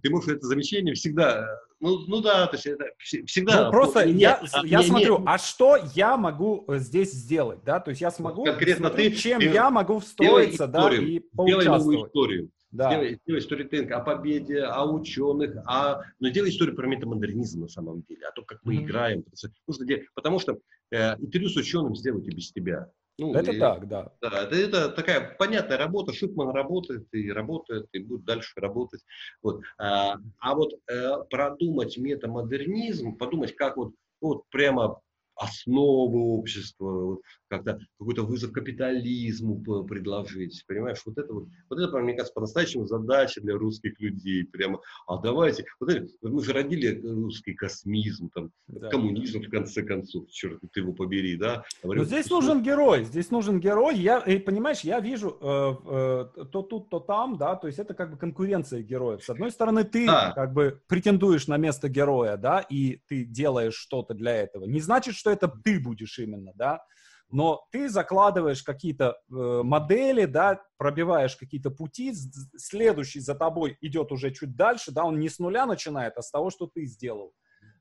[0.01, 1.47] ты можешь это замечание всегда,
[1.83, 3.65] ну, ну да, то есть это всегда.
[3.65, 5.27] Ну, просто нет, я, а, я нет, смотрю, нет.
[5.27, 9.19] а что я могу э, здесь сделать, да, то есть я смогу, конкретно смотреть, ты,
[9.19, 11.47] чем ты, я могу встроиться, да, и поучаствовать.
[11.47, 12.49] Делай новую историю.
[12.73, 12.89] Да.
[12.89, 16.01] Сделай, сделай сторителлинг о победе, о ученых, о...
[16.19, 18.83] но сделай историю про метамодернизм на самом деле, а то, как мы mm-hmm.
[18.83, 19.25] играем.
[19.67, 20.57] Нужно делать, потому что
[20.91, 22.89] э, интервью с ученым сделать и без тебя.
[23.19, 24.11] Ну, это и, так, да.
[24.21, 26.13] Да, это, это такая понятная работа.
[26.13, 29.01] Шипман работает и работает, и будет дальше работать.
[29.43, 29.61] Вот.
[29.77, 34.99] А, а вот э, продумать метамодернизм, подумать, как вот, вот прямо
[35.35, 37.17] основу общества,
[37.47, 43.41] как-то какой-то вызов капитализму предложить, понимаешь, вот это вот, вот это, мне кажется, по-настоящему задача
[43.41, 48.89] для русских людей, прямо, а давайте, вот это, мы же родили русский космизм, там, да.
[48.89, 51.63] коммунизм, в конце концов, черт ты его побери, да.
[51.83, 56.45] Говорю, Но здесь нужен герой, здесь нужен герой, я, и, понимаешь, я вижу э, э,
[56.51, 59.23] то тут, то там, да, то есть это как бы конкуренция героев.
[59.23, 60.31] С одной стороны, ты да.
[60.33, 64.65] как бы претендуешь на место героя, да, и ты делаешь что-то для этого.
[64.65, 66.83] Не значит, что это ты будешь именно, да,
[67.29, 72.13] но ты закладываешь какие-то э, модели, да, пробиваешь какие-то пути,
[72.57, 76.29] следующий за тобой идет уже чуть дальше, да, он не с нуля начинает, а с
[76.29, 77.33] того, что ты сделал.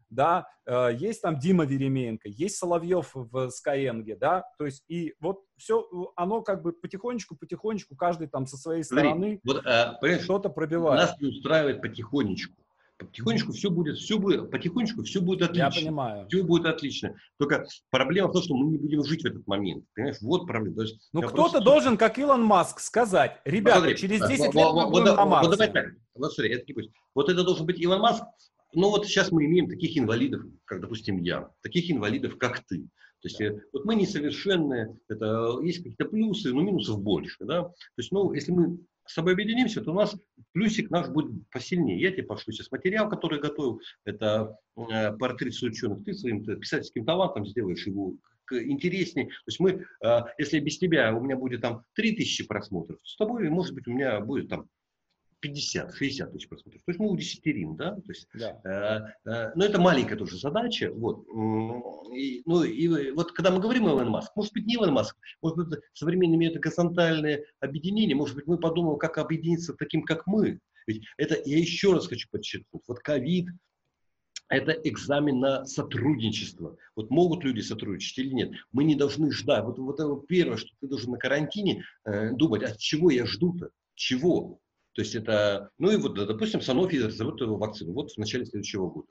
[0.08, 5.40] Да, э, есть там Дима Веремеенко, есть Соловьев в Skyeng, да, то есть и вот
[5.56, 5.84] все,
[6.14, 11.00] оно как бы потихонечку-потихонечку, каждый там со своей стороны вот, э, что-то пробивает.
[11.00, 12.61] Нас не устраивает потихонечку
[13.04, 15.64] потихонечку все будет, все будет, потихонечку все будет отлично.
[15.64, 16.26] Я понимаю.
[16.28, 17.14] Все будет отлично.
[17.38, 19.84] Только проблема в том, что мы не будем жить в этот момент.
[19.94, 20.76] Понимаешь, вот проблема.
[20.76, 21.60] То есть, ну, кто-то просто...
[21.60, 25.24] должен, как Илон Маск, сказать, ребята, Посмотри, через 10 лет вот, мы будем вот, на
[25.24, 25.48] Марсе.
[25.48, 26.90] Вот, давай так, вот смотри, это не пусть.
[27.14, 28.24] Вот это должен быть Илон Маск.
[28.74, 32.88] Ну вот сейчас мы имеем таких инвалидов, как, допустим, я, таких инвалидов, как ты.
[33.22, 33.60] То есть да.
[33.72, 37.62] вот мы несовершенные, это есть какие-то плюсы, но минусов больше, да.
[37.62, 40.16] То есть, ну, если мы с тобой объединимся, то у нас
[40.52, 42.00] плюсик наш будет посильнее.
[42.00, 43.80] Я тебе пошлю сейчас материал, который готовил.
[44.04, 46.04] Это э, портрет ученых.
[46.04, 48.14] Ты своим писательским талантом сделаешь его
[48.50, 49.26] интереснее.
[49.26, 53.48] То есть мы, э, если без тебя у меня будет там 3000 просмотров, с тобой,
[53.48, 54.68] может быть, у меня будет там
[55.42, 56.82] 50, 60 тысяч просмотров.
[56.84, 57.96] То есть мы удесятерим, да?
[57.96, 58.60] То есть, да.
[58.64, 60.90] Э, э, но это маленькая тоже задача.
[60.92, 61.26] Вот.
[62.14, 65.16] И, ну, и вот когда мы говорим о Илон Маск, может быть, не Илон Маск,
[65.42, 70.60] может быть, современные методы горизонтальное объединение, может быть, мы подумаем, как объединиться таким, как мы.
[70.86, 73.48] Ведь это, я еще раз хочу подчеркнуть, вот ковид,
[74.48, 76.76] это экзамен на сотрудничество.
[76.94, 78.52] Вот могут люди сотрудничать или нет.
[78.70, 79.64] Мы не должны ждать.
[79.64, 83.70] Вот, вот это первое, что ты должен на карантине э, думать, от чего я жду-то?
[83.94, 84.60] Чего?
[84.94, 89.08] То есть это, ну и вот, допустим, Sanofi разработает вакцину вот в начале следующего года.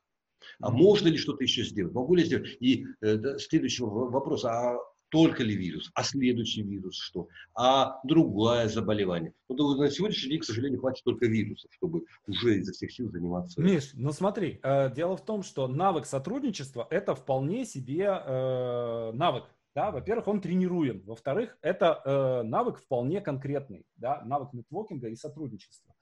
[0.60, 1.94] А можно ли что-то еще сделать?
[1.94, 2.58] Могу ли сделать?
[2.60, 4.78] И э, следующий вопрос, а
[5.12, 9.34] только ли вирус, а следующий вирус что, а другое заболевание.
[9.50, 13.62] Ну, на сегодняшний день, к сожалению, хватит только вирусов, чтобы уже изо всех сил заниматься.
[13.62, 19.44] Миш, ну смотри, э, дело в том, что навык сотрудничества– это вполне себе э, навык.
[19.74, 21.02] Да, во-первых, он тренируем.
[21.06, 25.96] Во-вторых, это э, навык вполне конкретный, да, навык нетворкинга и сотрудничества.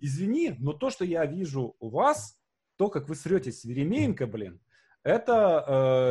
[0.00, 2.38] Извини, но то, что я вижу у вас,
[2.76, 4.60] то, как вы сретесь с Веремеенко, блин,
[5.06, 5.64] это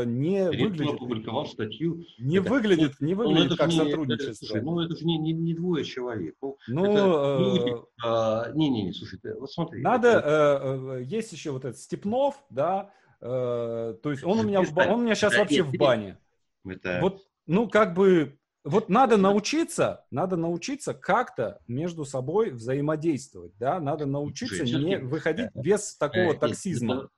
[0.04, 0.94] э, не Ректор выглядит...
[0.96, 2.06] опубликовал статью.
[2.18, 4.30] Не это, выглядит, не выглядит ну, как не, сотрудничество.
[4.30, 6.36] Это, слушай, ну, это же не, не, не двое человек.
[6.42, 9.82] Ну, ну это, э, а, не, не, не, слушай, ты, вот смотри.
[9.82, 10.98] Надо, это...
[10.98, 15.02] э, есть еще вот этот Степнов, да, э, то есть он у меня, в, он
[15.02, 16.18] у меня сейчас вообще в бане.
[16.66, 17.00] Это...
[17.02, 24.06] Вот, ну, как бы, вот надо научиться, надо научиться как-то между собой взаимодействовать, да, надо
[24.06, 27.10] научиться не выходить без такого э, таксизма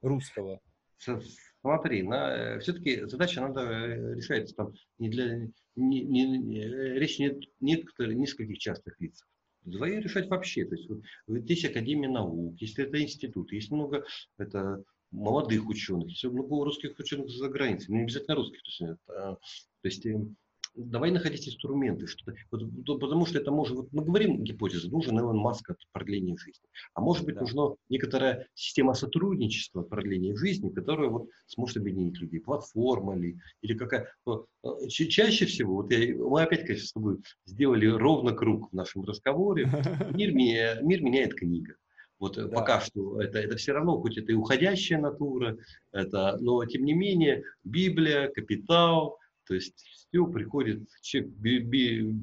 [0.00, 0.60] русского.
[1.62, 7.20] Смотри, на, э, все-таки задача надо э, решать там не для, не, не, не, речь
[7.20, 9.24] нет некоторых нескольких частных лиц.
[9.62, 10.64] Двои решать вообще.
[10.64, 14.04] То есть вот, есть Академия наук, если это институт, есть много
[14.38, 14.82] это,
[15.12, 19.38] молодых ученых, есть много русских ученых за границей, не обязательно русских, то есть, это,
[19.82, 20.36] то есть эм,
[20.74, 25.36] давай находить инструменты, что вот, потому что это может, вот мы говорим гипотеза, нужен Илон
[25.36, 27.42] Маск от продления жизни, а может быть да.
[27.42, 34.08] нужна некоторая система сотрудничества продления жизни, которая вот сможет объединить людей, платформа ли, или какая,
[34.26, 38.74] но, э, чаще всего, вот я, мы опять, конечно, с тобой сделали ровно круг в
[38.74, 39.66] нашем разговоре,
[40.10, 41.74] мир, мир меняет книга.
[42.22, 42.48] Вот э, да.
[42.48, 45.58] пока что это, это все равно, хоть это и уходящая натура,
[45.90, 50.88] это, но тем не менее Библия, капитал, то есть все приходит,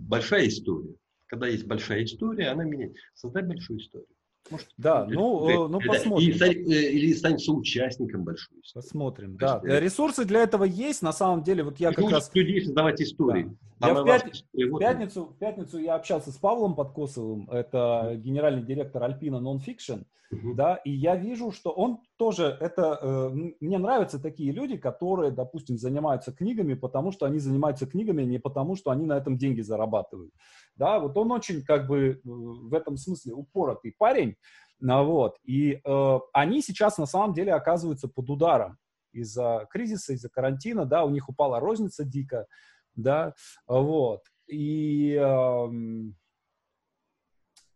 [0.08, 0.95] большая история.
[1.26, 2.95] Когда есть большая история, она меняет.
[3.14, 4.08] Создать большую историю.
[4.50, 6.30] Может, да, ну, ну посмотрим.
[6.30, 8.84] Или, э, или стать соучастником большой истории.
[8.84, 9.62] Посмотрим, да.
[9.64, 12.32] Есть, Ресурсы для этого есть, на самом деле, вот я как раз...
[12.34, 13.56] людей создавать истории.
[13.80, 13.88] Да.
[13.88, 14.26] Я в, пят...
[14.54, 20.56] в, пятницу, в пятницу я общался с Павлом Подкосовым, это генеральный директор Альпина Nonfiction, uh-huh.
[20.56, 23.30] да, и я вижу, что он тоже, это, э,
[23.61, 28.76] мне нравятся такие люди, которые, допустим, занимаются книгами, потому что они занимаются книгами не потому,
[28.76, 30.34] что они на этом деньги зарабатывают.
[30.76, 34.36] Да, вот он очень как бы э, в этом смысле упоротый парень,
[34.82, 38.78] ну, вот, и э, они сейчас на самом деле оказываются под ударом
[39.13, 42.47] из-за кризиса, из-за карантина, да, у них упала розница дико,
[42.95, 43.34] да,
[43.65, 44.24] вот.
[44.47, 46.15] И, эм,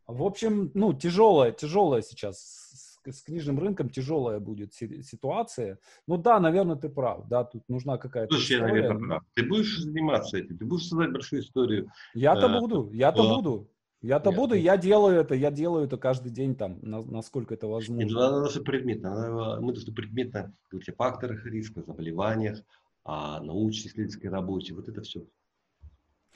[0.05, 5.79] в общем, ну, тяжелая, тяжелая сейчас с, книжным рынком тяжелая будет ситуация.
[6.07, 8.75] Ну да, наверное, ты прав, да, тут нужна какая-то Слушай, история.
[8.75, 9.23] я, наверное, прав.
[9.33, 11.91] Ты будешь заниматься этим, ты будешь создать большую историю.
[12.13, 13.69] Я-то э, буду, я-то э, буду.
[14.01, 17.67] Я-то Нет, буду, я делаю это, я делаю это каждый день, там, на, насколько это
[17.67, 18.05] возможно.
[18.05, 19.59] Это надо, надо предметно.
[19.61, 22.59] Мы должны предметно говорить о факторах риска, заболеваниях,
[23.05, 24.73] о научно-исследовательской работе.
[24.73, 25.25] Вот это все.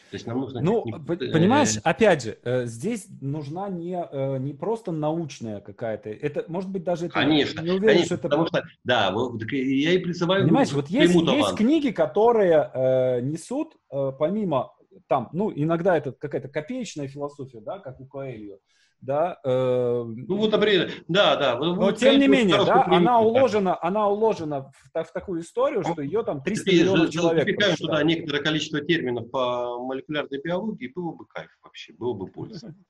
[0.09, 0.61] То есть нам нужно...
[0.61, 6.69] Ну, понимаешь, опять же, э, здесь нужна не, э, не просто научная какая-то, это, может
[6.69, 7.07] быть, даже...
[7.07, 8.23] Это, конечно, не уверен, конечно, что это...
[8.23, 9.13] потому что, да,
[9.51, 10.45] я и призываю...
[10.45, 14.73] Понимаешь, вот есть, есть книги, которые э, несут, э, помимо
[15.07, 18.59] там, ну, иногда это какая-то копеечная философия, да, как у Коэльо,
[19.01, 19.39] да.
[19.43, 21.57] Э, ну вот, например, да, да.
[21.57, 26.01] Но вот, тем не менее, да, она уложена, она уложена в, в такую историю, что
[26.01, 27.45] ее там 300 миллионов человек.
[27.45, 32.73] Запихаем туда некоторое количество терминов по молекулярной биологии, было бы кайф вообще, было бы польза.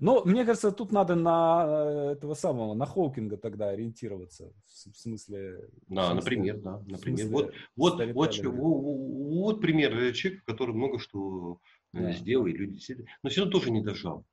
[0.00, 5.68] Ну, мне кажется, тут надо на э, этого самого, на Хоукинга тогда ориентироваться, в смысле...
[5.88, 7.28] Да, в смысле, например, да, например.
[7.28, 11.60] Вот, вот, вот, вот, пример человека, который много что
[11.94, 12.12] э, да.
[12.12, 13.08] сделал, и люди действительно...
[13.22, 14.24] Но все равно тоже не дожал.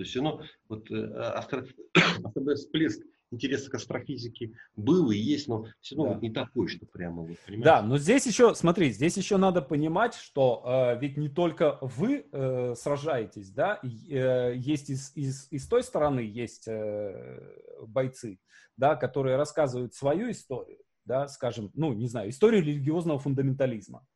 [0.00, 0.40] То есть равно
[0.70, 1.62] вот, э, астро...
[2.24, 6.14] особенно всплеск интереса к астрофизике был и есть, но все равно да.
[6.14, 7.64] вот не такой, что прямо вот, понимаете?
[7.64, 12.24] Да, но здесь еще, смотри, здесь еще надо понимать, что э, ведь не только вы
[12.32, 17.38] э, сражаетесь, да, э, есть из, из, из той стороны есть э,
[17.86, 18.38] бойцы,
[18.78, 24.06] да, которые рассказывают свою историю, да, скажем, ну, не знаю, историю религиозного фундаментализма,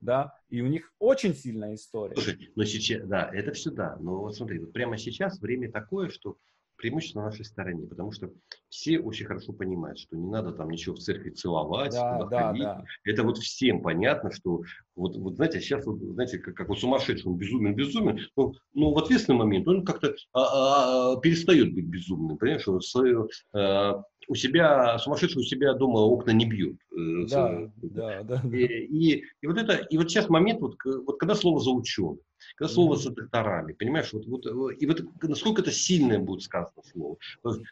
[0.00, 2.14] да, и у них очень сильная история.
[2.14, 6.08] Слушай, но сейчас, да, это все да, но вот смотри, вот прямо сейчас время такое,
[6.08, 6.36] что
[6.76, 8.30] преимущество на нашей стороне, потому что
[8.68, 12.84] все очень хорошо понимают, что не надо там ничего в церкви целовать, да, да, да.
[13.04, 14.62] Это вот всем понятно, что
[14.94, 18.92] вот, вот знаете, сейчас, вот, знаете, как, как вот сумасшедший, он безумен, безумен, но, но
[18.92, 24.02] в ответственный момент он как-то а, а, а, перестает быть безумным, понимаешь, он свою, а,
[24.28, 26.78] у себя, сумасшедший у себя дома окна не бьют.
[26.92, 28.42] Э, да, да, да.
[28.52, 32.18] И, и, и вот это, и вот сейчас момент, вот, вот когда слово за ученых,
[32.56, 32.98] когда слово mm-hmm.
[32.98, 34.46] за докторами, понимаешь, вот, вот,
[34.78, 37.16] и вот насколько это сильное будет сказано слово,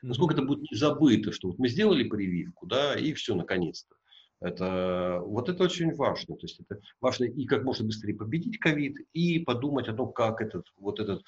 [0.03, 3.95] насколько это будет забыто, что вот мы сделали прививку, да, и все, наконец-то.
[4.45, 6.37] Это, вот это очень важно.
[6.37, 10.43] То есть это важно и как можно быстрее победить ковид, и подумать о том, как
[10.43, 11.23] этот, вот этот,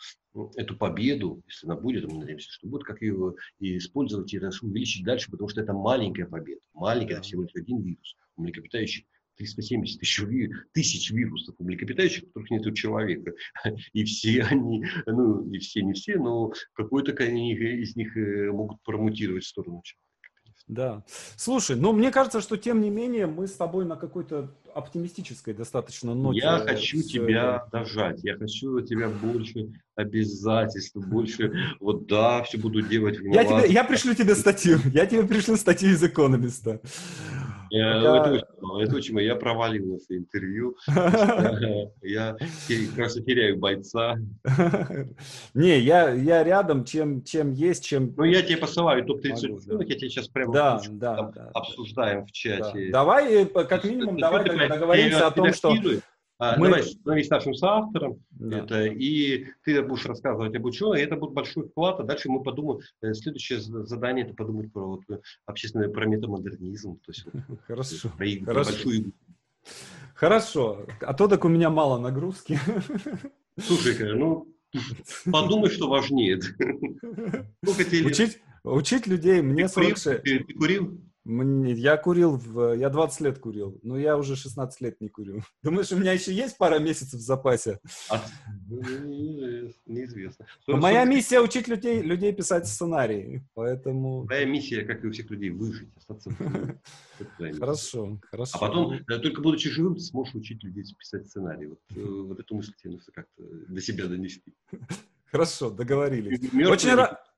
[0.57, 5.31] эту победу, если она будет, мы надеемся, что будет, как ее использовать и увеличить дальше,
[5.31, 6.61] потому что это маленькая победа.
[6.75, 8.17] Маленькая, это всего лишь один вирус.
[8.37, 9.07] У млекопитающих
[9.39, 10.23] 370 тысяч,
[10.73, 13.33] тысяч вирусов у млекопитающих, которых нет у человека.
[13.95, 19.45] И все они, ну, и все, не все, но какой-то из них э, могут промутировать
[19.45, 20.07] в сторону человека.
[20.69, 21.05] Да.
[21.37, 26.13] Слушай, ну мне кажется, что тем не менее мы с тобой на какой-то оптимистической достаточно
[26.13, 26.41] ноте.
[26.41, 27.79] Я хочу тебя это.
[27.79, 33.19] дожать, я хочу от тебя больше обязательств, больше, вот да, все буду делать.
[33.23, 36.81] Я, тебе, я пришлю тебе статью, я тебе пришлю статью из экономиста.
[37.71, 38.37] Пока...
[38.37, 38.47] это,
[38.81, 40.77] это очень, я провалил это интервью.
[42.03, 42.37] Я
[42.97, 44.17] кажется, теряю бойца.
[45.55, 48.15] Не, я, я рядом, чем, чем есть, чем...
[48.17, 52.33] Ну, я тебе посылаю топ-30 ученых, я тебе сейчас прямо да, да, да, обсуждаем в
[52.33, 52.91] чате.
[52.91, 55.75] Давай, э, как минимум, давай договоримся о том, что...
[56.39, 56.67] А, Мы...
[56.67, 58.59] Давай становись нашим соавтором, да.
[58.59, 62.43] это, и ты будешь рассказывать об ученых, и это будет большой вклад, а дальше мы
[62.43, 67.25] подумаем, э, следующее задание это подумать про вот, э, общественный, про метамодернизм, то есть
[67.67, 68.11] Хорошо.
[68.19, 68.71] Про, Хорошо.
[68.71, 69.13] большую
[70.15, 72.59] Хорошо, а то так у меня мало нагрузки.
[73.59, 74.47] Слушай, ну,
[75.31, 76.41] подумай, что важнее.
[77.63, 80.23] Учить, учить людей, мне 46...
[80.23, 80.55] Ты, ты
[81.27, 81.75] курил?
[81.77, 85.43] Я курил, в, я 20 лет курил, но я уже 16 лет не курю.
[85.63, 87.81] Думаешь, у меня еще есть пара месяцев в запасе?
[88.11, 88.23] А,
[88.69, 88.81] ну,
[89.87, 90.47] неизвестно.
[90.67, 94.25] Но моя миссия учить людей, людей писать сценарии, поэтому...
[94.25, 96.31] Моя миссия, как и у всех людей, выжить, остаться
[97.59, 98.57] Хорошо, хорошо.
[98.57, 101.67] А потом, э, только будучи живым, ты сможешь учить людей писать сценарии.
[101.67, 104.55] Вот, э, вот эту мысль тебе нужно как-то до себя донести.
[105.31, 106.41] Хорошо, договорились.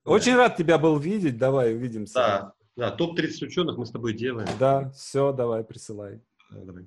[0.05, 1.39] Очень рад тебя был видеть.
[1.39, 2.14] Давай увидимся.
[2.14, 4.49] Да, да, топ-30 ученых мы с тобой делаем.
[4.57, 6.22] Да, все, давай, присылай.
[6.53, 6.87] Давай.